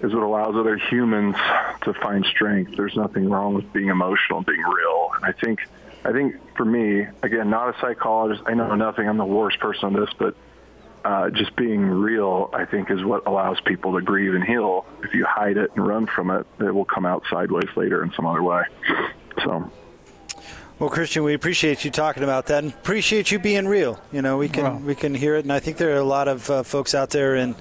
is 0.02 0.14
what 0.14 0.24
allows 0.24 0.56
other 0.56 0.78
humans 0.78 1.36
to 1.82 1.94
find 2.02 2.26
strength. 2.26 2.76
There's 2.76 2.96
nothing 2.96 3.30
wrong 3.30 3.54
with 3.54 3.72
being 3.74 3.90
emotional, 3.90 4.42
being 4.42 4.62
real. 4.62 5.10
And 5.16 5.26
I 5.26 5.32
think 5.32 5.60
I 6.06 6.12
think 6.12 6.36
for 6.56 6.66
me, 6.66 7.06
again, 7.24 7.50
not 7.50 7.76
a 7.76 7.80
psychologist. 7.82 8.44
I 8.46 8.54
know 8.54 8.76
nothing. 8.76 9.10
I'm 9.10 9.18
the 9.18 9.26
worst 9.26 9.60
person 9.60 9.86
on 9.86 9.94
this, 9.94 10.10
but 10.18 10.36
uh, 11.04 11.30
just 11.32 11.56
being 11.56 11.82
real, 11.82 12.50
I 12.54 12.66
think, 12.66 12.92
is 12.92 13.04
what 13.04 13.28
allows 13.28 13.60
people 13.62 13.94
to 13.96 14.02
grieve 14.02 14.36
and 14.36 14.44
heal. 14.44 14.86
If 15.04 15.14
you 15.14 15.26
hide 15.26 15.58
it 15.58 15.72
and 15.76 15.86
run 15.86 16.06
from 16.08 16.32
it, 16.32 16.46
it 16.60 16.74
will 16.74 16.86
come 16.86 17.06
out 17.06 17.24
sideways 17.30 17.70
later 17.76 18.04
in 18.04 18.12
some 18.14 18.26
other 18.26 18.44
way. 18.44 18.64
So. 19.44 19.72
Well, 20.80 20.92
Christian, 20.92 21.24
we 21.24 21.34
appreciate 21.34 21.84
you 21.84 21.90
talking 21.90 22.22
about 22.22 22.46
that, 22.48 22.64
and 22.64 22.72
appreciate 22.72 23.32
you 23.32 23.40
being 23.40 23.68
real. 23.68 24.00
You 24.12 24.22
know, 24.22 24.38
we 24.38 24.48
can 24.48 24.64
wow. 24.64 24.78
we 24.78 24.94
can 24.94 25.16
hear 25.16 25.36
it, 25.36 25.44
and 25.44 25.52
I 25.52 25.60
think 25.60 25.78
there 25.78 25.96
are 25.96 26.00
a 26.00 26.04
lot 26.04 26.28
of 26.28 26.48
uh, 26.52 26.62
folks 26.62 26.94
out 26.94 27.10
there 27.10 27.36
in 27.36 27.56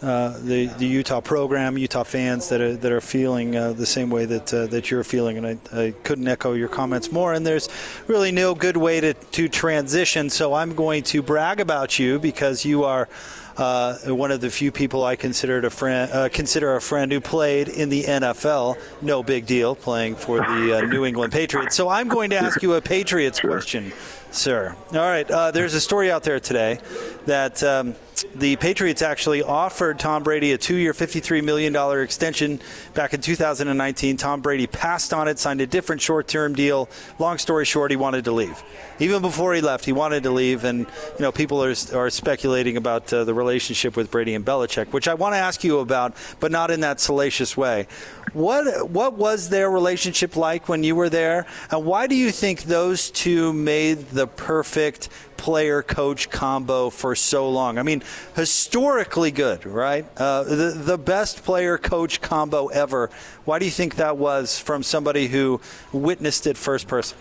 uh, 0.00 0.38
the 0.38 0.66
the 0.66 0.86
Utah 0.86 1.20
program, 1.20 1.76
Utah 1.76 2.04
fans 2.04 2.48
that 2.50 2.60
are 2.60 2.76
that 2.76 2.92
are 2.92 3.00
feeling 3.00 3.56
uh, 3.56 3.72
the 3.72 3.84
same 3.84 4.10
way 4.10 4.26
that 4.26 4.54
uh, 4.54 4.66
that 4.68 4.92
you're 4.92 5.02
feeling, 5.02 5.38
and 5.38 5.46
I, 5.48 5.58
I 5.76 5.90
couldn't 6.04 6.28
echo 6.28 6.52
your 6.52 6.68
comments 6.68 7.10
more. 7.10 7.32
And 7.32 7.44
there's 7.44 7.68
really 8.06 8.30
no 8.30 8.54
good 8.54 8.76
way 8.76 9.00
to 9.00 9.14
to 9.14 9.48
transition, 9.48 10.30
so 10.30 10.54
I'm 10.54 10.76
going 10.76 11.02
to 11.04 11.20
brag 11.20 11.58
about 11.58 11.98
you 11.98 12.20
because 12.20 12.64
you 12.64 12.84
are 12.84 13.08
uh, 13.56 13.96
one 14.06 14.30
of 14.30 14.40
the 14.40 14.50
few 14.50 14.72
people 14.72 15.04
I 15.04 15.16
considered 15.16 15.64
a 15.64 15.70
friend, 15.70 16.10
uh, 16.12 16.28
consider 16.28 16.76
a 16.76 16.80
friend 16.80 17.10
who 17.12 17.20
played 17.20 17.68
in 17.68 17.88
the 17.88 18.04
NFL. 18.04 18.78
No 19.00 19.22
big 19.22 19.46
deal, 19.46 19.74
playing 19.74 20.16
for 20.16 20.38
the 20.38 20.78
uh, 20.78 20.80
New 20.86 21.04
England 21.04 21.32
Patriots. 21.32 21.76
So 21.76 21.88
I'm 21.88 22.08
going 22.08 22.30
to 22.30 22.36
ask 22.36 22.62
you 22.62 22.74
a 22.74 22.80
Patriots 22.80 23.40
question, 23.40 23.92
sir. 24.30 24.76
All 24.92 24.98
right. 24.98 25.30
Uh, 25.30 25.50
there's 25.50 25.74
a 25.74 25.80
story 25.80 26.10
out 26.10 26.22
there 26.22 26.40
today 26.40 26.78
that. 27.26 27.62
Um, 27.62 27.94
the 28.34 28.56
Patriots 28.56 29.02
actually 29.02 29.42
offered 29.42 29.98
Tom 29.98 30.22
Brady 30.22 30.52
a 30.52 30.58
two 30.58 30.76
year, 30.76 30.92
$53 30.92 31.42
million 31.42 31.74
extension 32.02 32.60
back 32.94 33.14
in 33.14 33.20
2019. 33.20 34.16
Tom 34.16 34.40
Brady 34.40 34.66
passed 34.66 35.12
on 35.12 35.28
it, 35.28 35.38
signed 35.38 35.60
a 35.60 35.66
different 35.66 36.00
short 36.00 36.28
term 36.28 36.54
deal. 36.54 36.88
Long 37.18 37.38
story 37.38 37.64
short, 37.64 37.90
he 37.90 37.96
wanted 37.96 38.24
to 38.24 38.32
leave. 38.32 38.62
Even 38.98 39.22
before 39.22 39.54
he 39.54 39.60
left, 39.60 39.84
he 39.84 39.92
wanted 39.92 40.22
to 40.22 40.30
leave. 40.30 40.64
And, 40.64 40.80
you 40.80 41.20
know, 41.20 41.32
people 41.32 41.62
are, 41.62 41.74
are 41.94 42.10
speculating 42.10 42.76
about 42.76 43.12
uh, 43.12 43.24
the 43.24 43.34
relationship 43.34 43.96
with 43.96 44.10
Brady 44.10 44.34
and 44.34 44.44
Belichick, 44.44 44.92
which 44.92 45.08
I 45.08 45.14
want 45.14 45.34
to 45.34 45.38
ask 45.38 45.64
you 45.64 45.80
about, 45.80 46.14
but 46.40 46.52
not 46.52 46.70
in 46.70 46.80
that 46.80 47.00
salacious 47.00 47.56
way. 47.56 47.86
What, 48.32 48.88
what 48.88 49.14
was 49.14 49.48
their 49.48 49.70
relationship 49.70 50.36
like 50.36 50.68
when 50.68 50.84
you 50.84 50.96
were 50.96 51.10
there? 51.10 51.46
And 51.70 51.84
why 51.84 52.06
do 52.06 52.14
you 52.14 52.30
think 52.30 52.62
those 52.62 53.10
two 53.10 53.52
made 53.52 54.08
the 54.10 54.26
perfect 54.26 55.08
player 55.42 55.82
coach 55.82 56.30
combo 56.30 56.88
for 56.88 57.16
so 57.16 57.50
long. 57.50 57.76
I 57.76 57.82
mean, 57.82 58.00
historically 58.36 59.32
good, 59.32 59.66
right? 59.66 60.06
Uh, 60.16 60.44
the, 60.44 60.70
the 60.70 60.96
best 60.96 61.42
player 61.42 61.78
coach 61.78 62.20
combo 62.20 62.68
ever. 62.68 63.10
Why 63.44 63.58
do 63.58 63.64
you 63.64 63.72
think 63.72 63.96
that 63.96 64.16
was 64.16 64.60
from 64.60 64.84
somebody 64.84 65.26
who 65.26 65.60
witnessed 65.92 66.46
it 66.46 66.56
first 66.56 66.86
person? 66.86 67.18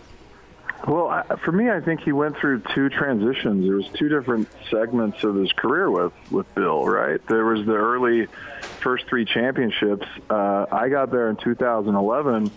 Well, 0.87 1.23
for 1.43 1.51
me, 1.51 1.71
I 1.71 1.81
think 1.81 2.01
he 2.01 2.11
went 2.11 2.37
through 2.37 2.61
two 2.75 2.89
transitions. 2.89 3.65
There 3.65 3.75
was 3.75 3.89
two 3.97 4.07
different 4.07 4.47
segments 4.69 5.23
of 5.23 5.33
his 5.33 5.51
career 5.53 5.89
with 5.89 6.13
with 6.29 6.53
Bill. 6.53 6.85
Right, 6.87 7.19
there 7.27 7.45
was 7.45 7.65
the 7.65 7.73
early 7.73 8.27
first 8.81 9.07
three 9.07 9.25
championships. 9.25 10.07
Uh, 10.29 10.67
I 10.71 10.89
got 10.89 11.09
there 11.09 11.27
in 11.29 11.37
2011 11.37 12.51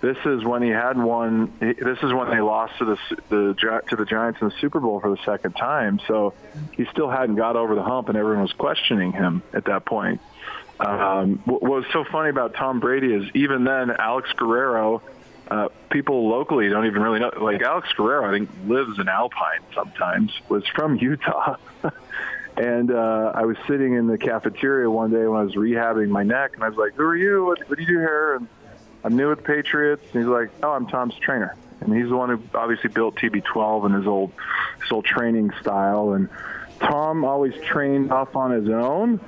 this 0.00 0.16
is 0.24 0.44
when 0.44 0.62
he 0.62 0.70
had 0.70 0.96
won. 0.96 1.52
This 1.60 1.98
is 2.02 2.12
when 2.12 2.30
they 2.30 2.40
lost 2.40 2.78
to 2.78 2.84
the, 2.86 2.98
the 3.28 3.82
to 3.88 3.96
the 3.96 4.06
Giants 4.06 4.40
in 4.40 4.48
the 4.48 4.54
Super 4.60 4.80
Bowl 4.80 4.98
for 5.00 5.10
the 5.10 5.22
second 5.24 5.52
time. 5.52 6.00
So 6.08 6.32
he 6.72 6.86
still 6.86 7.10
hadn't 7.10 7.36
got 7.36 7.56
over 7.56 7.74
the 7.74 7.82
hump, 7.82 8.08
and 8.08 8.16
everyone 8.16 8.42
was 8.42 8.52
questioning 8.52 9.12
him 9.12 9.42
at 9.52 9.66
that 9.66 9.84
point. 9.84 10.20
Um, 10.78 11.42
what 11.44 11.62
was 11.62 11.84
so 11.92 12.04
funny 12.10 12.30
about 12.30 12.54
Tom 12.54 12.80
Brady 12.80 13.12
is 13.12 13.24
even 13.34 13.64
then, 13.64 13.90
Alex 13.90 14.30
Guerrero. 14.36 15.02
Uh, 15.50 15.68
people 15.90 16.28
locally 16.28 16.68
don't 16.68 16.86
even 16.86 17.02
really 17.02 17.18
know. 17.18 17.32
Like 17.38 17.60
Alex 17.60 17.88
Guerrero, 17.94 18.26
I 18.26 18.38
think 18.38 18.48
lives 18.66 18.98
in 18.98 19.08
Alpine 19.08 19.60
sometimes. 19.74 20.32
Was 20.48 20.66
from 20.68 20.96
Utah. 21.00 21.56
And 22.56 22.90
uh, 22.90 23.32
I 23.34 23.44
was 23.44 23.56
sitting 23.66 23.94
in 23.94 24.06
the 24.06 24.18
cafeteria 24.18 24.90
one 24.90 25.10
day 25.10 25.26
when 25.26 25.40
I 25.40 25.44
was 25.44 25.54
rehabbing 25.54 26.08
my 26.08 26.22
neck, 26.24 26.52
and 26.54 26.64
I 26.64 26.68
was 26.68 26.76
like, 26.76 26.94
"Who 26.94 27.04
are 27.04 27.16
you? 27.16 27.44
What, 27.44 27.68
what 27.68 27.76
do 27.78 27.82
you 27.82 27.88
do 27.88 27.98
here?" 27.98 28.36
And 28.36 28.48
I'm 29.04 29.16
new 29.16 29.28
with 29.28 29.44
Patriots. 29.44 30.02
And 30.12 30.22
he's 30.22 30.28
like, 30.28 30.50
oh, 30.62 30.72
I'm 30.72 30.86
Tom's 30.86 31.14
trainer. 31.16 31.56
And 31.80 31.94
he's 31.94 32.08
the 32.08 32.16
one 32.16 32.28
who 32.28 32.42
obviously 32.54 32.90
built 32.90 33.16
TB12 33.16 33.86
and 33.86 33.94
his 33.94 34.06
old, 34.06 34.32
his 34.82 34.92
old 34.92 35.04
training 35.04 35.50
style. 35.60 36.12
And 36.12 36.28
Tom 36.80 37.24
always 37.24 37.54
trained 37.62 38.12
off 38.12 38.36
on 38.36 38.50
his 38.50 38.68
own, 38.68 39.20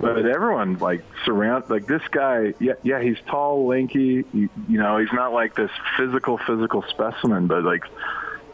but 0.00 0.24
everyone 0.26 0.78
like 0.78 1.04
surround 1.24 1.68
like 1.68 1.86
this 1.86 2.02
guy. 2.10 2.54
Yeah, 2.58 2.74
yeah, 2.82 3.02
he's 3.02 3.18
tall, 3.26 3.66
lanky. 3.66 4.24
You, 4.32 4.48
you 4.68 4.78
know, 4.78 4.98
he's 4.98 5.12
not 5.12 5.32
like 5.32 5.54
this 5.54 5.70
physical, 5.96 6.38
physical 6.38 6.82
specimen, 6.88 7.46
but 7.46 7.64
like 7.64 7.84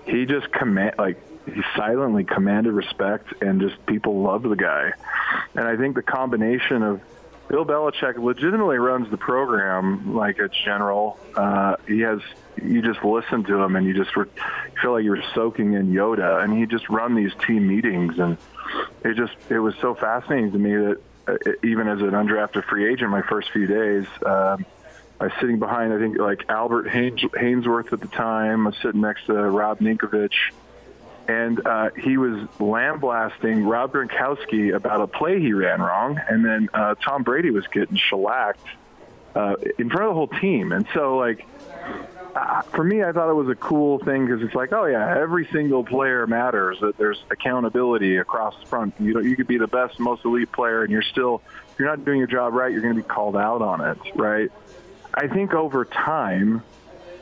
he 0.06 0.26
just 0.26 0.50
command 0.52 0.96
like 0.98 1.22
he 1.46 1.62
silently 1.76 2.24
commanded 2.24 2.72
respect, 2.72 3.32
and 3.40 3.60
just 3.60 3.84
people 3.86 4.22
loved 4.22 4.48
the 4.48 4.56
guy. 4.56 4.92
And 5.54 5.66
I 5.66 5.76
think 5.76 5.94
the 5.94 6.02
combination 6.02 6.82
of 6.82 7.00
Bill 7.48 7.64
Belichick 7.64 8.16
legitimately 8.18 8.78
runs 8.78 9.10
the 9.10 9.16
program 9.16 10.14
like 10.14 10.38
a 10.38 10.48
general. 10.48 11.18
Uh, 11.34 11.76
he 11.86 12.00
has 12.00 12.20
you 12.60 12.82
just 12.82 13.04
listen 13.04 13.44
to 13.44 13.62
him 13.62 13.76
and 13.76 13.86
you 13.86 13.94
just 13.94 14.16
re- 14.16 14.26
feel 14.80 14.92
like 14.92 15.04
you're 15.04 15.22
soaking 15.34 15.74
in 15.74 15.92
Yoda, 15.92 16.42
and 16.42 16.56
he 16.56 16.66
just 16.66 16.88
run 16.88 17.14
these 17.14 17.32
team 17.46 17.68
meetings, 17.68 18.18
and 18.18 18.36
it 19.04 19.14
just 19.16 19.34
it 19.48 19.58
was 19.58 19.74
so 19.80 19.94
fascinating 19.94 20.52
to 20.52 20.58
me 20.58 20.74
that 20.74 21.00
uh, 21.28 21.52
even 21.62 21.88
as 21.88 22.00
an 22.00 22.10
undrafted 22.10 22.64
free 22.64 22.90
agent, 22.90 23.10
my 23.10 23.22
first 23.22 23.50
few 23.52 23.66
days. 23.66 24.06
Um, 24.24 24.66
I 25.18 25.24
was 25.24 25.32
sitting 25.40 25.58
behind, 25.58 25.94
I 25.94 25.98
think, 25.98 26.18
like 26.18 26.44
Albert 26.50 26.90
Haynes, 26.90 27.22
Haynesworth 27.22 27.90
at 27.94 28.00
the 28.00 28.08
time. 28.08 28.66
I 28.66 28.70
was 28.70 28.78
sitting 28.82 29.00
next 29.00 29.24
to 29.26 29.32
Rob 29.32 29.78
Ninkovich 29.78 30.52
and 31.28 31.66
uh, 31.66 31.90
he 31.90 32.16
was 32.16 32.48
lambasting 32.60 33.64
Rob 33.64 33.92
Gronkowski 33.92 34.74
about 34.74 35.00
a 35.00 35.06
play 35.06 35.40
he 35.40 35.52
ran 35.52 35.80
wrong, 35.80 36.20
and 36.28 36.44
then 36.44 36.68
uh, 36.72 36.94
Tom 36.96 37.22
Brady 37.22 37.50
was 37.50 37.66
getting 37.68 37.96
shellacked 37.96 38.66
uh, 39.34 39.56
in 39.78 39.90
front 39.90 40.04
of 40.04 40.10
the 40.10 40.14
whole 40.14 40.28
team. 40.28 40.72
And 40.72 40.86
so, 40.94 41.16
like, 41.16 41.46
uh, 42.34 42.62
for 42.62 42.84
me, 42.84 43.02
I 43.02 43.12
thought 43.12 43.30
it 43.30 43.34
was 43.34 43.48
a 43.48 43.54
cool 43.54 43.98
thing 43.98 44.26
because 44.26 44.42
it's 44.42 44.54
like, 44.54 44.72
oh 44.72 44.84
yeah, 44.84 45.16
every 45.18 45.48
single 45.52 45.84
player 45.84 46.26
matters. 46.26 46.78
That 46.80 46.96
there's 46.96 47.22
accountability 47.30 48.16
across 48.16 48.58
the 48.60 48.66
front. 48.66 48.94
You 49.00 49.14
know, 49.14 49.20
you 49.20 49.36
could 49.36 49.46
be 49.46 49.58
the 49.58 49.66
best, 49.66 49.98
most 49.98 50.24
elite 50.24 50.52
player, 50.52 50.82
and 50.82 50.92
you're 50.92 51.02
still, 51.02 51.42
if 51.72 51.78
you're 51.78 51.88
not 51.88 52.04
doing 52.04 52.18
your 52.18 52.26
job 52.26 52.52
right, 52.52 52.70
you're 52.70 52.82
going 52.82 52.94
to 52.94 53.02
be 53.02 53.08
called 53.08 53.36
out 53.36 53.62
on 53.62 53.80
it, 53.80 53.98
right? 54.14 54.50
I 55.14 55.28
think 55.28 55.54
over 55.54 55.84
time 55.84 56.62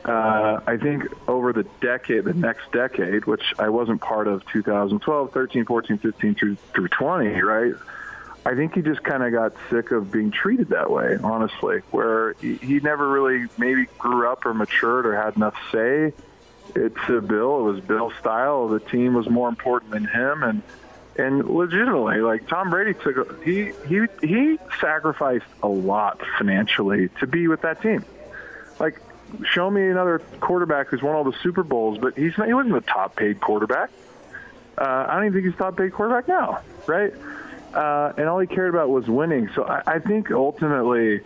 uh, 0.05 0.61
I 0.67 0.77
think 0.77 1.03
over 1.27 1.51
the 1.51 1.63
decade, 1.81 2.25
the 2.25 2.33
next 2.33 2.71
decade, 2.71 3.25
which 3.25 3.43
I 3.57 3.69
wasn't 3.69 4.01
part 4.01 4.27
of 4.27 4.45
2012, 4.47 5.31
13, 5.31 5.65
14, 5.65 5.97
15 5.97 6.35
through, 6.35 6.55
through 6.73 6.87
20, 6.89 7.41
right? 7.41 7.73
I 8.45 8.53
think 8.53 8.75
he 8.75 8.83
just 8.83 9.01
kind 9.03 9.23
of 9.23 9.31
got 9.31 9.53
sick 9.71 9.89
of 9.89 10.11
being 10.11 10.29
treated 10.29 10.69
that 10.69 10.91
way, 10.91 11.17
honestly, 11.23 11.79
where 11.89 12.33
he, 12.33 12.55
he 12.57 12.79
never 12.79 13.09
really 13.09 13.47
maybe 13.57 13.87
grew 13.97 14.31
up 14.31 14.45
or 14.45 14.53
matured 14.53 15.07
or 15.07 15.15
had 15.19 15.35
enough 15.35 15.55
say. 15.71 16.13
It's 16.75 17.09
a 17.09 17.21
Bill. 17.21 17.59
It 17.61 17.73
was 17.73 17.79
Bill's 17.81 18.13
style. 18.19 18.67
The 18.67 18.79
team 18.79 19.15
was 19.15 19.27
more 19.27 19.49
important 19.49 19.91
than 19.91 20.05
him, 20.05 20.43
and 20.43 20.61
and 21.17 21.49
legitimately, 21.49 22.17
like 22.17 22.47
Tom 22.47 22.69
Brady 22.69 22.93
took 22.93 23.43
he 23.43 23.71
he 23.87 24.01
he 24.21 24.59
sacrificed 24.79 25.45
a 25.63 25.67
lot 25.67 26.21
financially 26.37 27.09
to 27.19 27.27
be 27.27 27.47
with 27.47 27.61
that 27.61 27.81
team. 27.81 28.03
Like 28.79 28.99
show 29.43 29.69
me 29.69 29.89
another 29.89 30.19
quarterback 30.39 30.87
who's 30.87 31.01
won 31.01 31.15
all 31.15 31.23
the 31.23 31.35
Super 31.43 31.63
Bowls, 31.63 31.97
but 31.97 32.17
he's 32.17 32.37
not, 32.37 32.47
he 32.47 32.53
wasn't 32.53 32.73
the 32.75 32.81
top 32.81 33.15
paid 33.15 33.39
quarterback. 33.39 33.89
Uh, 34.77 35.05
I 35.07 35.15
don't 35.15 35.25
even 35.25 35.33
think 35.33 35.45
he's 35.45 35.57
top 35.57 35.77
paid 35.77 35.93
quarterback 35.93 36.27
now, 36.27 36.61
right? 36.87 37.13
Uh, 37.73 38.13
and 38.17 38.27
all 38.27 38.39
he 38.39 38.47
cared 38.47 38.69
about 38.73 38.89
was 38.89 39.07
winning. 39.07 39.49
So 39.55 39.63
I, 39.65 39.81
I 39.85 39.99
think 39.99 40.31
ultimately, 40.31 41.21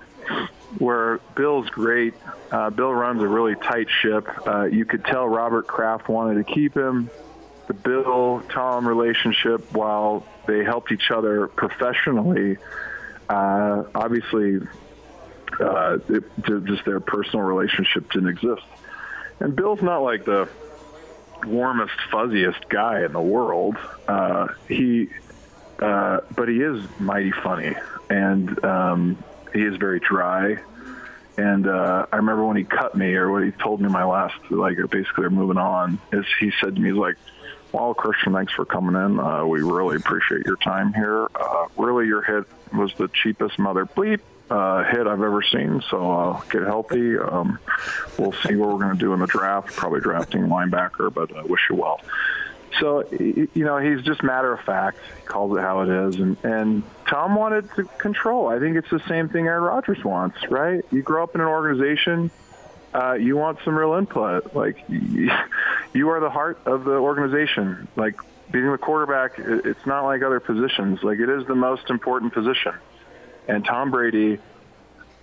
where 0.77 1.19
Bill's 1.35 1.69
great, 1.69 2.13
uh, 2.51 2.69
Bill 2.69 2.93
runs 2.93 3.21
a 3.21 3.27
really 3.27 3.55
tight 3.55 3.87
ship. 4.01 4.27
Uh, 4.47 4.65
you 4.65 4.85
could 4.85 5.03
tell 5.05 5.27
Robert 5.27 5.67
Kraft 5.67 6.09
wanted 6.09 6.45
to 6.45 6.53
keep 6.53 6.75
him. 6.75 7.09
The 7.67 7.73
Bill 7.73 8.43
Tom 8.49 8.87
relationship, 8.87 9.71
while 9.73 10.25
they 10.47 10.63
helped 10.63 10.91
each 10.91 11.11
other 11.11 11.47
professionally, 11.47 12.57
uh, 13.29 13.83
obviously 13.93 14.59
Uh, 15.59 15.99
it, 16.07 16.23
just 16.65 16.85
their 16.85 16.99
personal 16.99 17.43
relationship 17.43 18.11
didn't 18.11 18.29
exist. 18.29 18.63
And 19.39 19.55
Bill's 19.55 19.81
not 19.81 19.99
like 19.99 20.25
the 20.25 20.49
warmest, 21.45 21.93
fuzziest 22.11 22.67
guy 22.69 23.03
in 23.05 23.13
the 23.13 23.21
world. 23.21 23.77
Uh, 24.07 24.47
he, 24.67 25.09
uh, 25.79 26.21
but 26.35 26.49
he 26.49 26.61
is 26.61 26.83
mighty 26.99 27.31
funny, 27.31 27.75
and 28.09 28.63
um, 28.63 29.23
he 29.53 29.61
is 29.61 29.77
very 29.77 29.99
dry. 29.99 30.57
And 31.37 31.67
uh, 31.67 32.05
I 32.11 32.17
remember 32.17 32.45
when 32.45 32.57
he 32.57 32.65
cut 32.65 32.95
me, 32.95 33.13
or 33.13 33.31
what 33.31 33.43
he 33.43 33.51
told 33.51 33.79
me 33.79 33.87
my 33.87 34.03
last, 34.03 34.35
like 34.49 34.77
basically 34.89 35.23
we're 35.23 35.29
moving 35.29 35.57
on. 35.57 35.99
Is 36.11 36.25
he 36.39 36.51
said 36.59 36.75
to 36.75 36.81
me, 36.81 36.89
he's 36.89 36.97
like, 36.97 37.15
"Well, 37.71 37.93
Christian, 37.93 38.33
thanks 38.33 38.51
for 38.51 38.65
coming 38.65 39.01
in. 39.01 39.19
Uh, 39.19 39.45
we 39.45 39.61
really 39.61 39.95
appreciate 39.95 40.45
your 40.45 40.57
time 40.57 40.93
here. 40.93 41.27
Uh, 41.33 41.67
really, 41.77 42.07
your 42.07 42.21
hit 42.21 42.45
was 42.73 42.93
the 42.95 43.07
cheapest 43.07 43.57
mother 43.57 43.85
bleep 43.85 44.19
uh, 44.49 44.83
hit 44.83 45.07
I've 45.07 45.21
ever 45.21 45.43
seen. 45.43 45.81
So 45.89 46.11
uh, 46.11 46.41
get 46.51 46.63
healthy. 46.63 47.17
Um, 47.17 47.59
we'll 48.17 48.33
see 48.33 48.55
what 48.55 48.69
we're 48.69 48.79
going 48.79 48.93
to 48.93 48.99
do 48.99 49.13
in 49.13 49.19
the 49.19 49.27
draft. 49.27 49.75
Probably 49.75 50.01
drafting 50.01 50.43
linebacker, 50.43 51.13
but 51.13 51.35
uh, 51.35 51.43
wish 51.45 51.61
you 51.69 51.75
well. 51.75 52.01
So 52.79 53.03
you 53.11 53.49
know 53.55 53.77
he's 53.77 54.03
just 54.03 54.23
matter 54.23 54.53
of 54.53 54.61
fact. 54.61 54.99
He 55.19 55.25
calls 55.25 55.57
it 55.57 55.61
how 55.61 55.81
it 55.81 55.89
is, 55.89 56.15
and 56.19 56.37
and 56.43 56.83
Tom 57.07 57.35
wanted 57.35 57.69
to 57.75 57.83
control. 57.97 58.47
I 58.47 58.59
think 58.59 58.77
it's 58.77 58.89
the 58.89 59.01
same 59.07 59.27
thing 59.29 59.47
Aaron 59.47 59.63
Rodgers 59.63 60.03
wants, 60.03 60.37
right? 60.49 60.83
You 60.91 61.01
grow 61.01 61.23
up 61.23 61.35
in 61.35 61.41
an 61.41 61.47
organization. 61.47 62.31
Uh, 62.93 63.13
you 63.13 63.37
want 63.37 63.59
some 63.65 63.75
real 63.75 63.93
input. 63.93 64.55
Like 64.55 64.83
you 64.89 66.09
are 66.09 66.19
the 66.19 66.29
heart 66.29 66.59
of 66.65 66.83
the 66.83 66.93
organization. 66.93 67.87
Like 67.95 68.19
being 68.51 68.71
the 68.71 68.77
quarterback, 68.77 69.39
it's 69.39 69.85
not 69.85 70.05
like 70.05 70.21
other 70.21 70.39
positions. 70.39 71.03
Like 71.03 71.19
it 71.19 71.29
is 71.29 71.45
the 71.47 71.55
most 71.55 71.89
important 71.89 72.33
position. 72.33 72.73
And 73.49 73.65
Tom 73.65 73.89
Brady, 73.89 74.37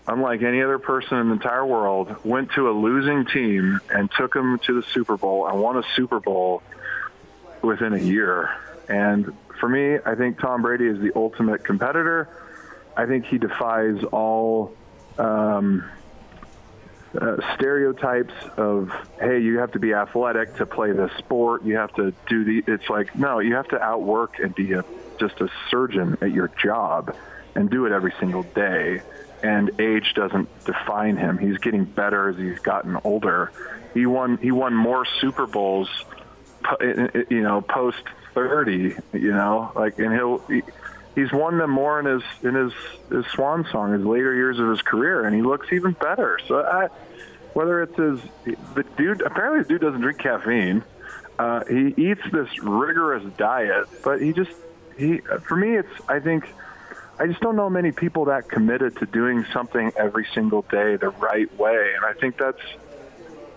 unlike 0.08 0.42
any 0.42 0.60
other 0.60 0.80
person 0.80 1.18
in 1.18 1.28
the 1.28 1.34
entire 1.34 1.64
world, 1.64 2.16
went 2.24 2.50
to 2.56 2.68
a 2.68 2.72
losing 2.72 3.24
team 3.24 3.80
and 3.88 4.10
took 4.10 4.34
them 4.34 4.58
to 4.66 4.80
the 4.80 4.86
Super 4.88 5.16
Bowl 5.16 5.46
and 5.46 5.62
won 5.62 5.76
a 5.76 5.84
Super 5.94 6.18
Bowl 6.18 6.60
within 7.62 7.92
a 7.92 7.98
year. 7.98 8.50
And 8.88 9.32
for 9.60 9.68
me, 9.68 9.98
I 10.04 10.16
think 10.16 10.40
Tom 10.40 10.62
Brady 10.62 10.86
is 10.86 10.98
the 10.98 11.12
ultimate 11.14 11.64
competitor. 11.64 12.28
I 12.96 13.06
think 13.06 13.26
he 13.26 13.38
defies 13.38 14.02
all 14.10 14.74
um, 15.18 15.88
uh, 17.16 17.36
stereotypes 17.54 18.34
of 18.56 18.90
hey, 19.20 19.38
you 19.38 19.58
have 19.58 19.70
to 19.72 19.78
be 19.78 19.94
athletic 19.94 20.56
to 20.56 20.66
play 20.66 20.90
this 20.90 21.12
sport. 21.18 21.64
You 21.64 21.76
have 21.76 21.94
to 21.94 22.12
do 22.28 22.42
the. 22.42 22.72
It's 22.72 22.90
like 22.90 23.16
no, 23.16 23.38
you 23.38 23.54
have 23.54 23.68
to 23.68 23.80
outwork 23.80 24.40
and 24.40 24.52
be 24.52 24.72
a, 24.72 24.84
just 25.20 25.40
a 25.40 25.48
surgeon 25.70 26.18
at 26.20 26.32
your 26.32 26.50
job 26.60 27.14
and 27.56 27.70
do 27.70 27.86
it 27.86 27.92
every 27.92 28.12
single 28.20 28.42
day. 28.42 29.00
And 29.42 29.80
age 29.80 30.14
doesn't 30.14 30.48
define 30.64 31.16
him. 31.16 31.38
He's 31.38 31.58
getting 31.58 31.84
better 31.84 32.30
as 32.30 32.36
he's 32.36 32.58
gotten 32.60 32.96
older. 33.04 33.52
He 33.94 34.06
won. 34.06 34.38
He 34.38 34.50
won 34.50 34.74
more 34.74 35.04
Super 35.20 35.46
Bowls, 35.46 35.88
you 36.80 37.42
know, 37.42 37.60
post 37.60 38.02
thirty. 38.34 38.96
You 39.12 39.32
know, 39.32 39.72
like, 39.74 39.98
and 39.98 40.12
he'll. 40.12 40.38
He, 40.38 40.62
he's 41.16 41.32
won 41.32 41.58
them 41.58 41.70
more 41.70 41.98
in 41.98 42.06
his 42.06 42.22
in 42.42 42.54
his 42.54 42.72
his 43.10 43.26
swan 43.32 43.66
song, 43.72 43.92
his 43.92 44.04
later 44.04 44.34
years 44.34 44.58
of 44.58 44.68
his 44.68 44.82
career, 44.82 45.24
and 45.24 45.34
he 45.34 45.42
looks 45.42 45.72
even 45.72 45.92
better. 45.92 46.38
So 46.46 46.60
I, 46.60 46.88
whether 47.54 47.82
it's 47.82 47.96
his 47.96 48.20
the 48.74 48.84
dude, 48.96 49.22
apparently 49.22 49.62
the 49.62 49.68
dude 49.68 49.80
doesn't 49.80 50.00
drink 50.00 50.18
caffeine. 50.18 50.84
Uh, 51.38 51.64
he 51.64 51.94
eats 51.96 52.22
this 52.32 52.48
rigorous 52.62 53.24
diet, 53.36 53.86
but 54.04 54.20
he 54.22 54.32
just 54.32 54.52
he 54.96 55.18
for 55.18 55.56
me 55.56 55.76
it's 55.76 55.92
I 56.08 56.20
think 56.20 56.48
I 57.18 57.26
just 57.26 57.40
don't 57.40 57.56
know 57.56 57.70
many 57.70 57.92
people 57.92 58.26
that 58.26 58.48
committed 58.48 58.96
to 58.98 59.06
doing 59.06 59.46
something 59.52 59.92
every 59.96 60.26
single 60.34 60.62
day 60.62 60.96
the 60.96 61.08
right 61.08 61.52
way, 61.58 61.92
and 61.94 62.04
I 62.04 62.12
think 62.12 62.36
that's 62.36 62.60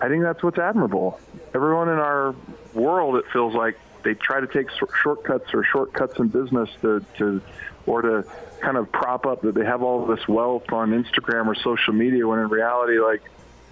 I 0.00 0.08
think 0.08 0.22
that's 0.22 0.42
what's 0.42 0.58
admirable. 0.58 1.20
Everyone 1.54 1.88
in 1.88 1.98
our 1.98 2.34
world, 2.72 3.16
it 3.16 3.24
feels 3.32 3.54
like 3.54 3.78
they 4.02 4.14
try 4.14 4.40
to 4.40 4.46
take 4.46 4.68
shortcuts 5.02 5.52
or 5.52 5.62
shortcuts 5.62 6.18
in 6.18 6.28
business 6.28 6.70
to, 6.80 7.04
to 7.18 7.42
or 7.84 8.02
to 8.02 8.24
kind 8.60 8.78
of 8.78 8.90
prop 8.90 9.26
up 9.26 9.42
that 9.42 9.54
they 9.54 9.64
have 9.64 9.82
all 9.82 10.06
this 10.06 10.26
wealth 10.26 10.72
on 10.72 10.90
Instagram 10.90 11.46
or 11.46 11.54
social 11.54 11.92
media 11.92 12.26
when 12.26 12.38
in 12.38 12.48
reality, 12.48 12.98
like 12.98 13.22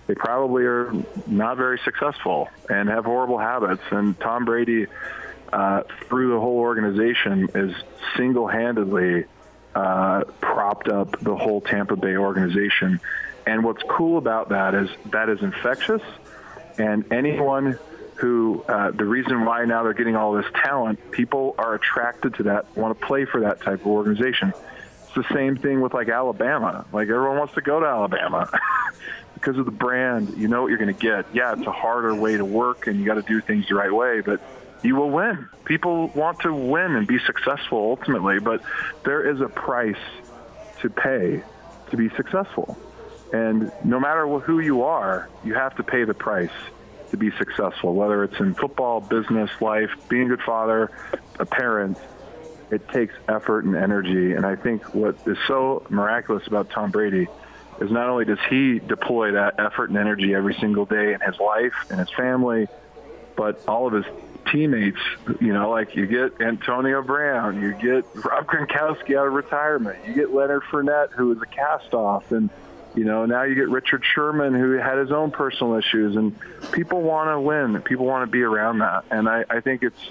they 0.07 0.15
probably 0.15 0.65
are 0.65 0.93
not 1.27 1.57
very 1.57 1.79
successful 1.85 2.49
and 2.69 2.91
have 2.91 3.07
horrible 3.07 3.39
habits. 3.39 3.83
And 3.91 4.19
Tom 4.21 4.45
Brady, 4.45 4.87
uh, 5.51 5.83
through 6.09 6.33
the 6.33 6.41
whole 6.41 6.59
organization, 6.59 7.49
is 7.55 7.75
single-handedly 8.17 9.25
uh, 9.75 10.25
propped 10.41 10.89
up 10.89 11.19
the 11.21 11.37
whole 11.37 11.61
Tampa 11.61 11.97
Bay 11.97 12.17
organization. 12.17 13.01
And 13.47 13.65
what's 13.65 13.83
cool 13.89 14.19
about 14.19 14.51
that 14.51 14.75
is 14.75 14.91
that 15.07 15.29
is 15.29 15.41
infectious, 15.43 16.03
and 16.77 17.11
anyone 17.11 17.79
who 18.17 18.65
uh, 18.69 18.91
the 18.91 19.05
reason 19.05 19.45
why 19.45 19.65
now 19.65 19.85
they're 19.85 19.95
getting 19.95 20.17
all 20.17 20.33
this 20.33 20.47
talent, 20.55 21.11
people 21.13 21.55
are 21.57 21.75
attracted 21.75 22.35
to 22.35 22.43
that, 22.45 22.77
want 22.77 22.99
to 22.99 23.07
play 23.07 23.25
for 23.25 23.41
that 23.43 23.61
type 23.61 23.81
of 23.81 23.87
organization. 23.87 24.53
It's 25.05 25.15
the 25.15 25.35
same 25.35 25.57
thing 25.57 25.81
with 25.81 25.95
like 25.95 26.09
Alabama. 26.09 26.85
Like 26.93 27.09
everyone 27.09 27.39
wants 27.39 27.55
to 27.55 27.63
go 27.63 27.81
to 27.81 27.87
Alabama 27.87 28.51
because 29.35 29.57
of 29.57 29.65
the 29.65 29.71
brand. 29.71 30.37
You 30.37 30.49
know 30.49 30.63
what 30.63 30.69
you're 30.69 30.79
going 30.79 30.95
to 30.95 31.01
get. 31.01 31.27
Yeah, 31.33 31.53
it's 31.53 31.67
a 31.67 31.73
harder 31.73 32.15
way 32.15 32.37
to 32.37 32.45
work, 32.45 32.87
and 32.87 32.99
you 32.99 33.07
got 33.07 33.15
to 33.15 33.23
do 33.23 33.41
things 33.41 33.69
the 33.69 33.77
right 33.77 33.93
way, 33.93 34.21
but 34.21 34.43
you 34.83 34.97
will 34.97 35.11
win. 35.11 35.49
People 35.65 36.09
want 36.09 36.41
to 36.41 36.53
win 36.53 36.95
and 36.95 37.07
be 37.07 37.19
successful 37.19 37.79
ultimately, 37.79 38.39
but 38.39 38.63
there 39.05 39.29
is 39.29 39.41
a 39.41 39.49
price 39.49 39.97
to 40.81 40.91
pay 40.91 41.43
to 41.91 41.97
be 41.97 42.09
successful. 42.11 42.79
And 43.33 43.73
no 43.85 44.01
matter 44.01 44.27
who 44.27 44.61
you 44.61 44.83
are, 44.83 45.29
you 45.45 45.55
have 45.55 45.77
to 45.77 45.83
pay 45.83 46.05
the 46.05 46.15
price 46.15 46.51
to 47.11 47.17
be 47.17 47.31
successful, 47.33 47.95
whether 47.95 48.25
it's 48.25 48.39
in 48.39 48.55
football, 48.55 49.01
business, 49.01 49.51
life, 49.61 49.91
being 50.09 50.27
a 50.27 50.37
good 50.37 50.43
father, 50.43 50.91
a 51.39 51.47
parent. 51.47 51.99
It 52.71 52.87
takes 52.89 53.15
effort 53.29 53.65
and 53.65 53.75
energy. 53.75 54.33
And 54.33 54.45
I 54.45 54.57
think 54.57 54.95
what 54.95 55.17
is 55.27 55.39
so 55.47 55.87
miraculous 55.89 56.47
about 56.47 56.71
Tom 56.71 56.91
Brady 56.91 57.27
is 57.81 57.91
not 57.91 58.09
only 58.09 58.25
does 58.25 58.39
he 58.51 58.79
deploy 58.79 59.33
that 59.33 59.59
effort 59.59 59.89
and 59.89 59.99
energy 59.99 60.35
every 60.35 60.55
single 60.55 60.85
day 60.85 61.15
in 61.15 61.21
his 61.21 61.39
life 61.41 61.73
and 61.91 61.99
his 61.99 62.11
family, 62.11 62.67
but 63.37 63.67
all 63.67 63.87
of 63.87 63.93
his 63.93 64.05
teammates, 64.51 65.01
you 65.41 65.53
know, 65.53 65.71
like 65.71 65.95
you 65.97 66.07
get 66.07 66.41
Antonio 66.41 67.03
Brown, 67.03 67.61
you 67.61 67.73
get 67.73 68.05
Rob 68.15 68.47
Gronkowski 68.47 69.17
out 69.17 69.27
of 69.27 69.33
retirement, 69.33 69.99
you 70.07 70.15
get 70.15 70.33
Leonard 70.33 70.63
Fournette, 70.65 71.13
who 71.13 71.33
is 71.33 71.43
a 71.43 71.47
cast 71.47 71.95
off, 71.95 72.31
and 72.33 72.51
you 72.95 73.05
know, 73.05 73.27
now 73.27 73.45
you 73.45 73.55
get 73.55 73.69
Richard 73.69 74.03
Sherman, 74.05 74.55
who 74.55 74.73
had 74.73 74.99
his 74.99 75.13
own 75.13 75.31
personal 75.31 75.75
issues, 75.75 76.17
and 76.17 76.37
people 76.73 77.03
want 77.03 77.31
to 77.31 77.41
win. 77.41 77.81
People 77.83 78.07
want 78.07 78.27
to 78.27 78.31
be 78.31 78.43
around 78.43 78.79
that, 78.79 79.05
and 79.11 79.29
I, 79.29 79.45
I 79.49 79.61
think 79.61 79.83
it's 79.83 80.11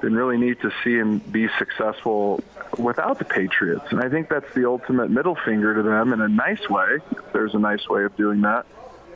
been 0.00 0.14
really 0.14 0.36
neat 0.36 0.60
to 0.60 0.70
see 0.82 0.94
him 0.94 1.18
be 1.18 1.48
successful 1.58 2.42
without 2.78 3.18
the 3.18 3.24
Patriots. 3.24 3.84
And 3.90 4.00
I 4.00 4.08
think 4.08 4.28
that's 4.28 4.52
the 4.54 4.66
ultimate 4.66 5.10
middle 5.10 5.36
finger 5.36 5.74
to 5.74 5.82
them 5.82 6.12
in 6.12 6.20
a 6.20 6.28
nice 6.28 6.68
way. 6.68 6.98
There's 7.32 7.54
a 7.54 7.58
nice 7.58 7.88
way 7.88 8.04
of 8.04 8.16
doing 8.16 8.40
that. 8.42 8.66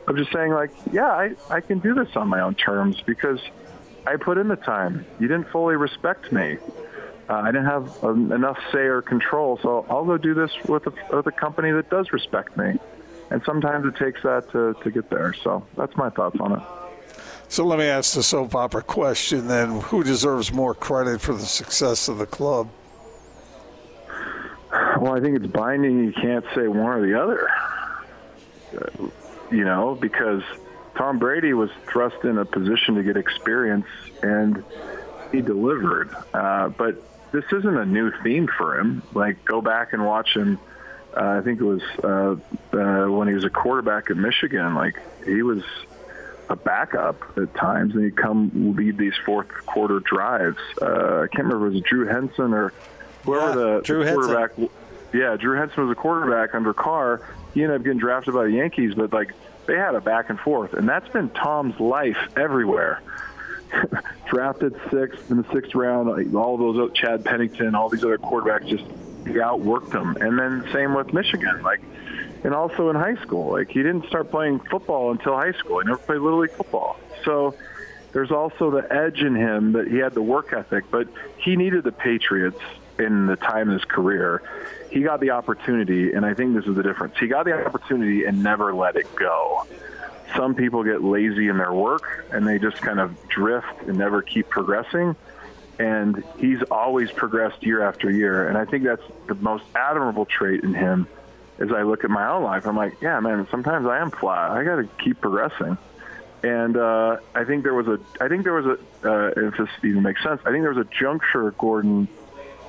I'm 0.07 0.15
just 0.15 0.31
saying, 0.31 0.51
like, 0.51 0.71
yeah, 0.91 1.07
I, 1.07 1.35
I 1.49 1.59
can 1.59 1.79
do 1.79 1.93
this 1.93 2.15
on 2.15 2.29
my 2.29 2.39
own 2.39 2.55
terms 2.55 3.01
because 3.05 3.39
I 4.13 4.15
put 4.17 4.37
in 4.37 4.47
the 4.47 4.55
time. 4.55 5.05
You 5.19 5.27
didn't 5.27 5.49
fully 5.49 5.75
respect 5.75 6.31
me. 6.31 6.57
Uh, 7.29 7.33
I 7.33 7.47
didn't 7.47 7.65
have 7.65 8.03
um, 8.03 8.31
enough 8.31 8.57
say 8.71 8.79
or 8.79 9.01
control, 9.01 9.59
so 9.61 9.85
I'll 9.89 10.05
go 10.05 10.17
do 10.17 10.33
this 10.33 10.51
with 10.67 10.87
a, 10.87 10.93
with 11.13 11.27
a 11.27 11.31
company 11.31 11.71
that 11.71 11.89
does 11.89 12.11
respect 12.11 12.55
me 12.55 12.79
and 13.29 13.41
sometimes 13.45 13.85
it 13.85 13.95
takes 13.95 14.21
that 14.23 14.49
to, 14.51 14.75
to 14.83 14.91
get 14.91 15.09
there. 15.09 15.33
So 15.43 15.65
that's 15.75 15.95
my 15.95 16.09
thoughts 16.09 16.37
on 16.39 16.53
it. 16.53 16.63
So 17.49 17.65
let 17.65 17.79
me 17.79 17.85
ask 17.85 18.13
the 18.13 18.23
soap 18.23 18.55
opera 18.55 18.83
question 18.83 19.47
then. 19.47 19.81
Who 19.81 20.03
deserves 20.03 20.51
more 20.51 20.73
credit 20.73 21.21
for 21.21 21.33
the 21.33 21.45
success 21.45 22.07
of 22.07 22.17
the 22.17 22.25
club? 22.25 22.69
Well, 24.99 25.15
I 25.15 25.21
think 25.21 25.37
it's 25.37 25.47
binding. 25.47 26.03
You 26.03 26.11
can't 26.11 26.45
say 26.53 26.67
one 26.67 26.79
or 26.79 27.01
the 27.01 27.19
other. 27.19 27.49
Uh, 28.77 29.07
you 29.49 29.63
know, 29.63 29.95
because 29.95 30.43
Tom 30.97 31.19
Brady 31.19 31.53
was 31.53 31.69
thrust 31.85 32.23
in 32.23 32.37
a 32.37 32.45
position 32.45 32.95
to 32.95 33.03
get 33.03 33.17
experience, 33.17 33.87
and 34.21 34.63
he 35.31 35.41
delivered. 35.41 36.15
Uh, 36.33 36.69
but 36.69 37.03
this 37.31 37.45
isn't 37.51 37.77
a 37.77 37.85
new 37.85 38.11
theme 38.23 38.47
for 38.57 38.79
him. 38.79 39.03
Like, 39.13 39.45
go 39.45 39.61
back 39.61 39.93
and 39.93 40.05
watch 40.05 40.35
him 40.35 40.59
uh, 41.17 41.39
I 41.39 41.41
think 41.41 41.59
it 41.59 41.63
was 41.63 41.81
uh, 42.03 42.35
uh, 42.77 43.09
when 43.09 43.27
he 43.27 43.33
was 43.33 43.43
a 43.43 43.49
quarterback 43.49 44.11
at 44.11 44.17
Michigan. 44.17 44.75
Like 44.75 44.99
he 45.25 45.41
was 45.41 45.63
a 46.49 46.55
backup 46.55 47.37
at 47.37 47.53
times, 47.55 47.95
and 47.95 48.03
he'd 48.03 48.15
come 48.15 48.75
lead 48.75 48.97
these 48.97 49.15
fourth 49.25 49.47
quarter 49.65 49.99
drives. 49.99 50.59
Uh, 50.79 51.21
I 51.21 51.27
can't 51.27 51.45
remember 51.45 51.67
if 51.67 51.71
it 51.71 51.75
was 51.75 51.83
Drew 51.83 52.05
Henson 52.05 52.53
or 52.53 52.71
whoever 53.23 53.47
yeah, 53.47 53.55
the, 53.55 53.81
Drew 53.81 54.03
the 54.03 54.13
quarterback. 54.13 54.55
Henson. 54.55 54.69
Yeah, 55.13 55.37
Drew 55.37 55.57
Henson 55.57 55.87
was 55.87 55.91
a 55.91 55.99
quarterback 55.99 56.53
under 56.53 56.73
Carr. 56.73 57.21
He 57.53 57.63
ended 57.63 57.79
up 57.79 57.83
getting 57.83 57.99
drafted 57.99 58.35
by 58.35 58.43
the 58.43 58.51
Yankees, 58.51 58.93
but 58.93 59.11
like 59.11 59.33
they 59.67 59.75
had 59.75 59.95
a 59.95 60.01
back 60.01 60.29
and 60.29 60.39
forth, 60.39 60.73
and 60.73 60.87
that's 60.87 61.09
been 61.09 61.29
Tom's 61.29 61.79
life 61.79 62.17
everywhere. 62.35 63.01
drafted 64.29 64.73
sixth 64.89 65.29
in 65.29 65.37
the 65.37 65.45
sixth 65.51 65.75
round, 65.75 66.35
all 66.35 66.57
those 66.57 66.89
uh, 66.89 66.93
Chad 66.93 67.25
Pennington, 67.25 67.75
all 67.75 67.89
these 67.89 68.03
other 68.03 68.17
quarterbacks 68.17 68.67
just 68.67 68.85
outworked 69.25 69.91
them. 69.91 70.15
And 70.21 70.39
then 70.39 70.71
same 70.71 70.93
with 70.93 71.11
Michigan. 71.13 71.61
Like 71.61 71.81
and 72.43 72.53
also 72.53 72.89
in 72.89 72.95
high 72.95 73.15
school. 73.21 73.51
Like 73.51 73.69
he 73.69 73.83
didn't 73.83 74.07
start 74.07 74.31
playing 74.31 74.59
football 74.59 75.11
until 75.11 75.35
high 75.35 75.53
school. 75.53 75.79
He 75.79 75.87
never 75.87 75.97
played 75.97 76.19
little 76.19 76.39
league 76.39 76.51
football. 76.51 76.97
So 77.25 77.55
there's 78.13 78.31
also 78.31 78.71
the 78.71 78.91
edge 78.91 79.19
in 79.19 79.35
him 79.35 79.73
that 79.73 79.87
he 79.87 79.97
had 79.97 80.13
the 80.13 80.21
work 80.21 80.53
ethic, 80.53 80.85
but 80.89 81.07
he 81.37 81.55
needed 81.55 81.83
the 81.83 81.91
Patriots 81.91 82.61
in 82.99 83.27
the 83.27 83.35
time 83.35 83.69
of 83.69 83.73
his 83.73 83.85
career. 83.85 84.41
He 84.89 85.01
got 85.01 85.19
the 85.19 85.31
opportunity, 85.31 86.13
and 86.13 86.25
I 86.25 86.33
think 86.33 86.55
this 86.55 86.65
is 86.65 86.75
the 86.75 86.83
difference. 86.83 87.15
He 87.19 87.27
got 87.27 87.45
the 87.45 87.65
opportunity 87.65 88.25
and 88.25 88.43
never 88.43 88.73
let 88.73 88.95
it 88.95 89.13
go. 89.15 89.67
Some 90.35 90.55
people 90.55 90.83
get 90.83 91.03
lazy 91.03 91.47
in 91.47 91.57
their 91.57 91.73
work 91.73 92.25
and 92.31 92.45
they 92.45 92.59
just 92.59 92.77
kind 92.77 92.99
of 92.99 93.15
drift 93.29 93.83
and 93.87 93.97
never 93.97 94.21
keep 94.21 94.49
progressing. 94.49 95.15
And 95.79 96.23
he's 96.37 96.61
always 96.63 97.11
progressed 97.11 97.63
year 97.63 97.81
after 97.81 98.11
year. 98.11 98.49
And 98.49 98.57
I 98.57 98.65
think 98.65 98.83
that's 98.83 99.03
the 99.27 99.35
most 99.35 99.63
admirable 99.73 100.25
trait 100.25 100.63
in 100.63 100.73
him 100.73 101.07
as 101.59 101.71
I 101.71 101.83
look 101.83 102.03
at 102.03 102.09
my 102.09 102.27
own 102.27 102.43
life. 102.43 102.67
I'm 102.67 102.75
like, 102.75 103.01
yeah, 103.01 103.19
man, 103.21 103.47
sometimes 103.49 103.87
I 103.87 103.99
am 103.99 104.11
flat. 104.11 104.51
I 104.51 104.63
got 104.63 104.77
to 104.77 104.89
keep 105.01 105.21
progressing 105.21 105.77
and 106.43 106.77
uh, 106.77 107.17
I 107.33 107.43
think 107.45 107.63
there 107.63 107.73
was 107.73 107.87
a 107.87 107.99
I 108.21 108.27
think 108.27 108.43
there 108.43 108.53
was 108.53 108.65
a 108.65 109.09
uh, 109.09 109.47
if 109.47 109.57
this 109.57 109.69
even 109.83 110.03
makes 110.03 110.21
sense 110.23 110.41
I 110.45 110.51
think 110.51 110.63
there 110.63 110.73
was 110.73 110.85
a 110.85 110.89
juncture 110.89 111.51
Gordon 111.51 112.07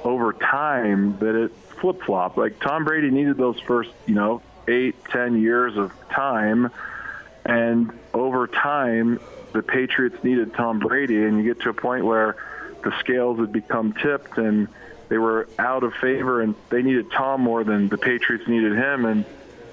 over 0.04 0.32
time 0.32 1.18
that 1.18 1.34
it 1.34 1.52
flip 1.80 2.02
flop 2.02 2.37
like 2.37 2.58
Tom 2.61 2.84
Brady 2.84 3.11
needed 3.11 3.37
those 3.37 3.58
first 3.61 3.90
you 4.06 4.14
know 4.14 4.42
eight 4.66 4.96
ten 5.06 5.40
years 5.40 5.76
of 5.76 5.92
time 6.11 6.70
and 7.44 7.92
over 8.12 8.46
time 8.46 9.20
the 9.52 9.62
Patriots 9.62 10.22
needed 10.22 10.54
Tom 10.54 10.78
Brady 10.78 11.24
and 11.24 11.38
you 11.38 11.54
get 11.54 11.62
to 11.62 11.70
a 11.70 11.74
point 11.74 12.04
where 12.04 12.37
the 12.82 12.92
scales 13.00 13.38
had 13.38 13.52
become 13.52 13.92
tipped 13.92 14.38
and 14.38 14.68
they 15.08 15.18
were 15.18 15.48
out 15.58 15.84
of 15.84 15.94
favor 15.94 16.42
and 16.42 16.54
they 16.70 16.82
needed 16.82 17.11
Tom 17.11 17.40
more 17.40 17.64
than 17.64 17.88
the 17.88 17.98
Patriots 17.98 18.46
needed 18.48 18.72
him 18.72 19.04
and 19.04 19.24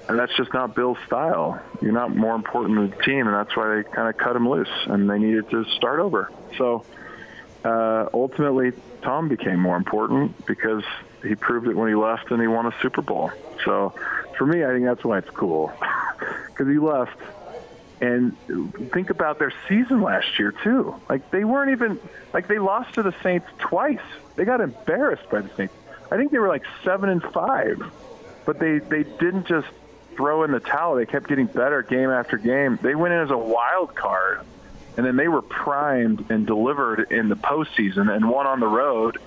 and 0.08 0.18
that's 0.18 0.34
just 0.36 0.52
not 0.54 0.74
Bill's 0.74 0.98
style. 1.06 1.60
You're 1.80 1.92
not 1.92 2.14
more 2.14 2.34
important 2.34 2.76
than 2.76 2.90
the 2.90 3.04
team, 3.04 3.26
and 3.26 3.34
that's 3.34 3.56
why 3.56 3.76
they 3.76 3.82
kind 3.82 4.08
of 4.08 4.16
cut 4.16 4.36
him 4.36 4.48
loose, 4.48 4.68
and 4.86 5.10
they 5.10 5.18
needed 5.18 5.50
to 5.50 5.64
start 5.76 5.98
over. 5.98 6.30
So 6.58 6.84
uh, 7.66 8.08
ultimately, 8.14 8.72
Tom 9.02 9.28
became 9.28 9.58
more 9.58 9.76
important 9.76 10.46
because 10.46 10.84
he 11.24 11.34
proved 11.34 11.66
it 11.66 11.74
when 11.74 11.88
he 11.88 11.96
left, 11.96 12.30
and 12.30 12.40
he 12.40 12.46
won 12.46 12.66
a 12.66 12.74
Super 12.80 13.02
Bowl. 13.02 13.32
So 13.64 13.92
for 14.38 14.46
me, 14.46 14.64
I 14.64 14.68
think 14.68 14.84
that's 14.84 15.04
why 15.04 15.18
it's 15.18 15.30
cool 15.30 15.72
because 16.46 16.68
he 16.68 16.78
left. 16.78 17.18
And 18.00 18.36
think 18.92 19.10
about 19.10 19.40
their 19.40 19.52
season 19.68 20.02
last 20.02 20.38
year 20.38 20.52
too. 20.52 20.94
Like 21.08 21.30
they 21.32 21.44
weren't 21.44 21.72
even 21.72 21.98
like 22.32 22.46
they 22.46 22.58
lost 22.58 22.94
to 22.94 23.02
the 23.02 23.14
Saints 23.22 23.48
twice. 23.58 23.98
They 24.36 24.44
got 24.44 24.60
embarrassed 24.60 25.28
by 25.28 25.40
the 25.40 25.50
Saints. 25.56 25.74
I 26.12 26.16
think 26.16 26.30
they 26.30 26.38
were 26.38 26.48
like 26.48 26.64
seven 26.84 27.08
and 27.08 27.22
five, 27.22 27.82
but 28.44 28.60
they 28.60 28.78
they 28.78 29.02
didn't 29.02 29.46
just 29.46 29.66
throw 30.14 30.44
in 30.44 30.52
the 30.52 30.60
towel. 30.60 30.94
They 30.94 31.06
kept 31.06 31.26
getting 31.26 31.46
better 31.46 31.82
game 31.82 32.10
after 32.10 32.36
game. 32.36 32.78
They 32.80 32.94
went 32.94 33.14
in 33.14 33.20
as 33.20 33.30
a 33.30 33.38
wild 33.38 33.94
card, 33.96 34.40
and 34.96 35.04
then 35.04 35.16
they 35.16 35.28
were 35.28 35.42
primed 35.42 36.30
and 36.30 36.46
delivered 36.46 37.12
in 37.12 37.28
the 37.28 37.36
postseason 37.36 38.14
and 38.14 38.28
won 38.28 38.46
on 38.46 38.60
the 38.60 38.66
road, 38.66 39.18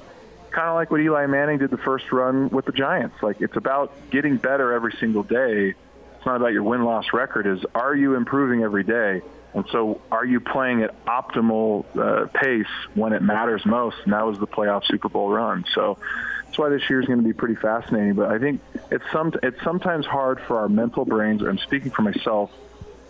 kind 0.51 0.67
of 0.67 0.75
like 0.75 0.91
what 0.91 0.99
Eli 0.99 1.27
Manning 1.27 1.60
did 1.60 1.69
the 1.69 1.77
first 1.77 2.12
run 2.12 2.49
with 2.49 2.65
the 2.65 2.71
Giants. 2.71 3.15
Like 3.21 3.41
it's 3.41 3.55
about 3.55 3.93
getting 4.10 4.38
better 4.38 4.73
every 4.73 4.93
single 4.99 5.23
day. 5.23 5.75
It's 6.17 6.25
not 6.25 6.36
about 6.36 6.53
your 6.53 6.63
win 6.63 6.84
loss 6.84 7.13
record. 7.13 7.47
Is 7.47 7.63
are 7.75 7.95
you 7.95 8.15
improving 8.15 8.63
every 8.63 8.84
day? 8.84 9.21
And 9.53 9.65
so, 9.71 9.99
are 10.12 10.25
you 10.25 10.39
playing 10.39 10.84
at 10.84 11.05
optimal 11.05 11.84
uh, 11.97 12.27
pace 12.27 12.67
when 12.93 13.13
it 13.13 13.23
matters 13.23 13.65
most? 13.65 13.97
And 14.03 14.13
that 14.13 14.23
was 14.23 14.38
the 14.38 14.45
playoff 14.45 14.86
Super 14.86 15.10
Bowl 15.10 15.29
run. 15.29 15.65
So, 15.73 15.97
that's 16.45 16.58
why 16.58 16.69
this 16.69 16.88
year 16.88 16.99
is 16.99 17.08
going 17.08 17.19
to 17.19 17.25
be 17.25 17.34
pretty 17.34 17.55
fascinating. 17.55 18.13
But 18.13 18.29
I 18.29 18.38
think 18.38 18.62
it's 18.91 19.03
some 19.12 19.34
it's 19.41 19.60
sometimes 19.63 20.05
hard 20.05 20.39
for 20.41 20.60
our 20.60 20.69
mental 20.69 21.03
brains. 21.03 21.41
I'm 21.41 21.58
speaking 21.58 21.89
for 21.89 22.03
myself 22.03 22.51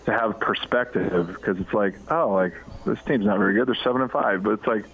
to 0.10 0.18
have 0.18 0.40
perspective 0.40 1.28
because 1.28 1.60
it's 1.60 1.74
like, 1.74 1.96
oh, 2.12 2.30
like 2.30 2.54
this 2.86 3.00
team's 3.06 3.26
not 3.26 3.38
very 3.38 3.54
good. 3.54 3.68
They're 3.68 3.84
seven 3.84 4.02
and 4.02 4.12
five, 4.12 4.44
but 4.44 4.52
it's 4.52 4.68
like 4.68 4.86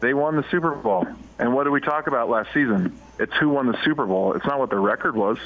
they 0.00 0.14
won 0.14 0.36
the 0.36 0.44
Super 0.50 0.74
Bowl. 0.74 1.06
And 1.38 1.54
what 1.54 1.64
did 1.64 1.70
we 1.70 1.80
talk 1.80 2.06
about 2.06 2.28
last 2.28 2.52
season? 2.52 2.98
It's 3.18 3.32
who 3.34 3.50
won 3.50 3.66
the 3.66 3.78
Super 3.84 4.06
Bowl. 4.06 4.34
It's 4.34 4.46
not 4.46 4.58
what 4.58 4.70
the 4.70 4.78
record 4.78 5.14
was. 5.14 5.38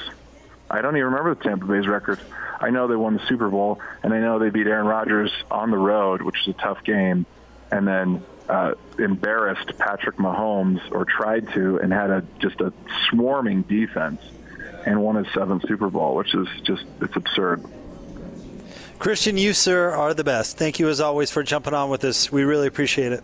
I 0.69 0.81
don't 0.81 0.95
even 0.95 1.11
remember 1.11 1.35
the 1.35 1.43
Tampa 1.43 1.65
Bay's 1.65 1.87
record. 1.87 2.19
I 2.59 2.71
know 2.71 2.87
they 2.87 2.95
won 2.95 3.13
the 3.13 3.25
Super 3.27 3.49
Bowl, 3.49 3.79
and 4.03 4.13
I 4.13 4.19
know 4.19 4.39
they 4.39 4.49
beat 4.49 4.67
Aaron 4.67 4.87
Rodgers 4.87 5.31
on 5.49 5.71
the 5.71 5.77
road, 5.77 6.21
which 6.21 6.35
is 6.41 6.47
a 6.49 6.53
tough 6.53 6.83
game, 6.83 7.25
and 7.71 7.87
then 7.87 8.23
uh, 8.49 8.73
embarrassed 8.97 9.77
Patrick 9.77 10.17
Mahomes 10.17 10.81
or 10.91 11.05
tried 11.05 11.51
to 11.53 11.77
and 11.77 11.91
had 11.91 12.09
a 12.09 12.23
just 12.39 12.59
a 12.61 12.73
swarming 13.09 13.61
defense 13.63 14.21
and 14.85 15.01
won 15.01 15.15
his 15.15 15.27
seventh 15.33 15.67
Super 15.67 15.89
Bowl, 15.89 16.15
which 16.15 16.33
is 16.33 16.47
just 16.63 16.85
it's 17.01 17.15
absurd. 17.15 17.63
Christian, 18.99 19.37
you 19.37 19.53
sir 19.53 19.91
are 19.91 20.13
the 20.13 20.23
best. 20.23 20.57
Thank 20.57 20.79
you 20.79 20.89
as 20.89 20.99
always 20.99 21.29
for 21.29 21.43
jumping 21.43 21.73
on 21.73 21.89
with 21.89 22.03
us. 22.03 22.31
We 22.31 22.43
really 22.43 22.67
appreciate 22.67 23.11
it. 23.11 23.23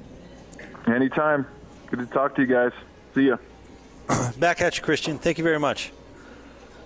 Anytime. 0.87 1.47
Good 1.87 1.99
to 1.99 2.05
talk 2.05 2.35
to 2.35 2.41
you 2.41 2.47
guys. 2.47 2.71
See 3.15 3.27
ya. 3.27 3.37
Back 4.39 4.61
at 4.61 4.77
you, 4.77 4.83
Christian. 4.83 5.17
Thank 5.17 5.37
you 5.37 5.43
very 5.43 5.59
much. 5.59 5.91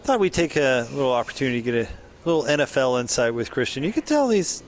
Thought 0.04 0.20
we'd 0.20 0.34
take 0.34 0.56
a 0.56 0.88
little 0.92 1.12
opportunity 1.12 1.62
to 1.62 1.72
get 1.72 1.76
a 1.76 1.90
little 2.26 2.44
NFL 2.44 3.00
insight 3.02 3.34
with 3.34 3.52
Christian. 3.52 3.84
You 3.84 3.92
could 3.92 4.06
tell 4.06 4.30
he's 4.30 4.64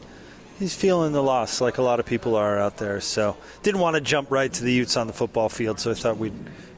he's 0.60 0.76
feeling 0.76 1.14
the 1.14 1.24
loss 1.24 1.62
like 1.62 1.78
a 1.78 1.82
lot 1.82 2.00
of 2.00 2.06
people 2.06 2.36
are 2.36 2.60
out 2.60 2.78
there. 2.78 3.00
So 3.00 3.38
didn't 3.64 3.80
want 3.80 3.96
to 3.96 4.02
jump 4.02 4.32
right 4.32 4.52
to 4.52 4.64
the 4.64 4.72
Utes 4.72 4.98
on 4.98 5.08
the 5.08 5.14
football 5.14 5.48
field, 5.48 5.80
so 5.80 5.92
I 5.92 5.94
thought 5.94 6.18
we'd 6.18 6.34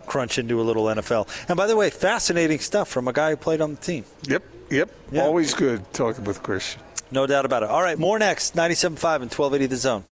crunch 0.05 0.37
into 0.37 0.61
a 0.61 0.63
little 0.63 0.85
NFL. 0.85 1.27
And 1.47 1.57
by 1.57 1.67
the 1.67 1.75
way, 1.75 1.89
fascinating 1.89 2.59
stuff 2.59 2.87
from 2.87 3.07
a 3.07 3.13
guy 3.13 3.31
who 3.31 3.37
played 3.37 3.61
on 3.61 3.71
the 3.71 3.81
team. 3.81 4.05
Yep, 4.27 4.43
yep. 4.69 4.89
Yeah. 5.11 5.23
Always 5.23 5.53
good 5.53 5.91
talking 5.93 6.23
with 6.23 6.43
Christian. 6.43 6.81
No 7.11 7.27
doubt 7.27 7.45
about 7.45 7.63
it. 7.63 7.69
All 7.69 7.81
right, 7.81 7.99
more 7.99 8.17
next. 8.17 8.55
97.5 8.55 9.21
and 9.21 9.31
1280 9.31 9.65
The 9.67 9.75
Zone. 9.77 10.05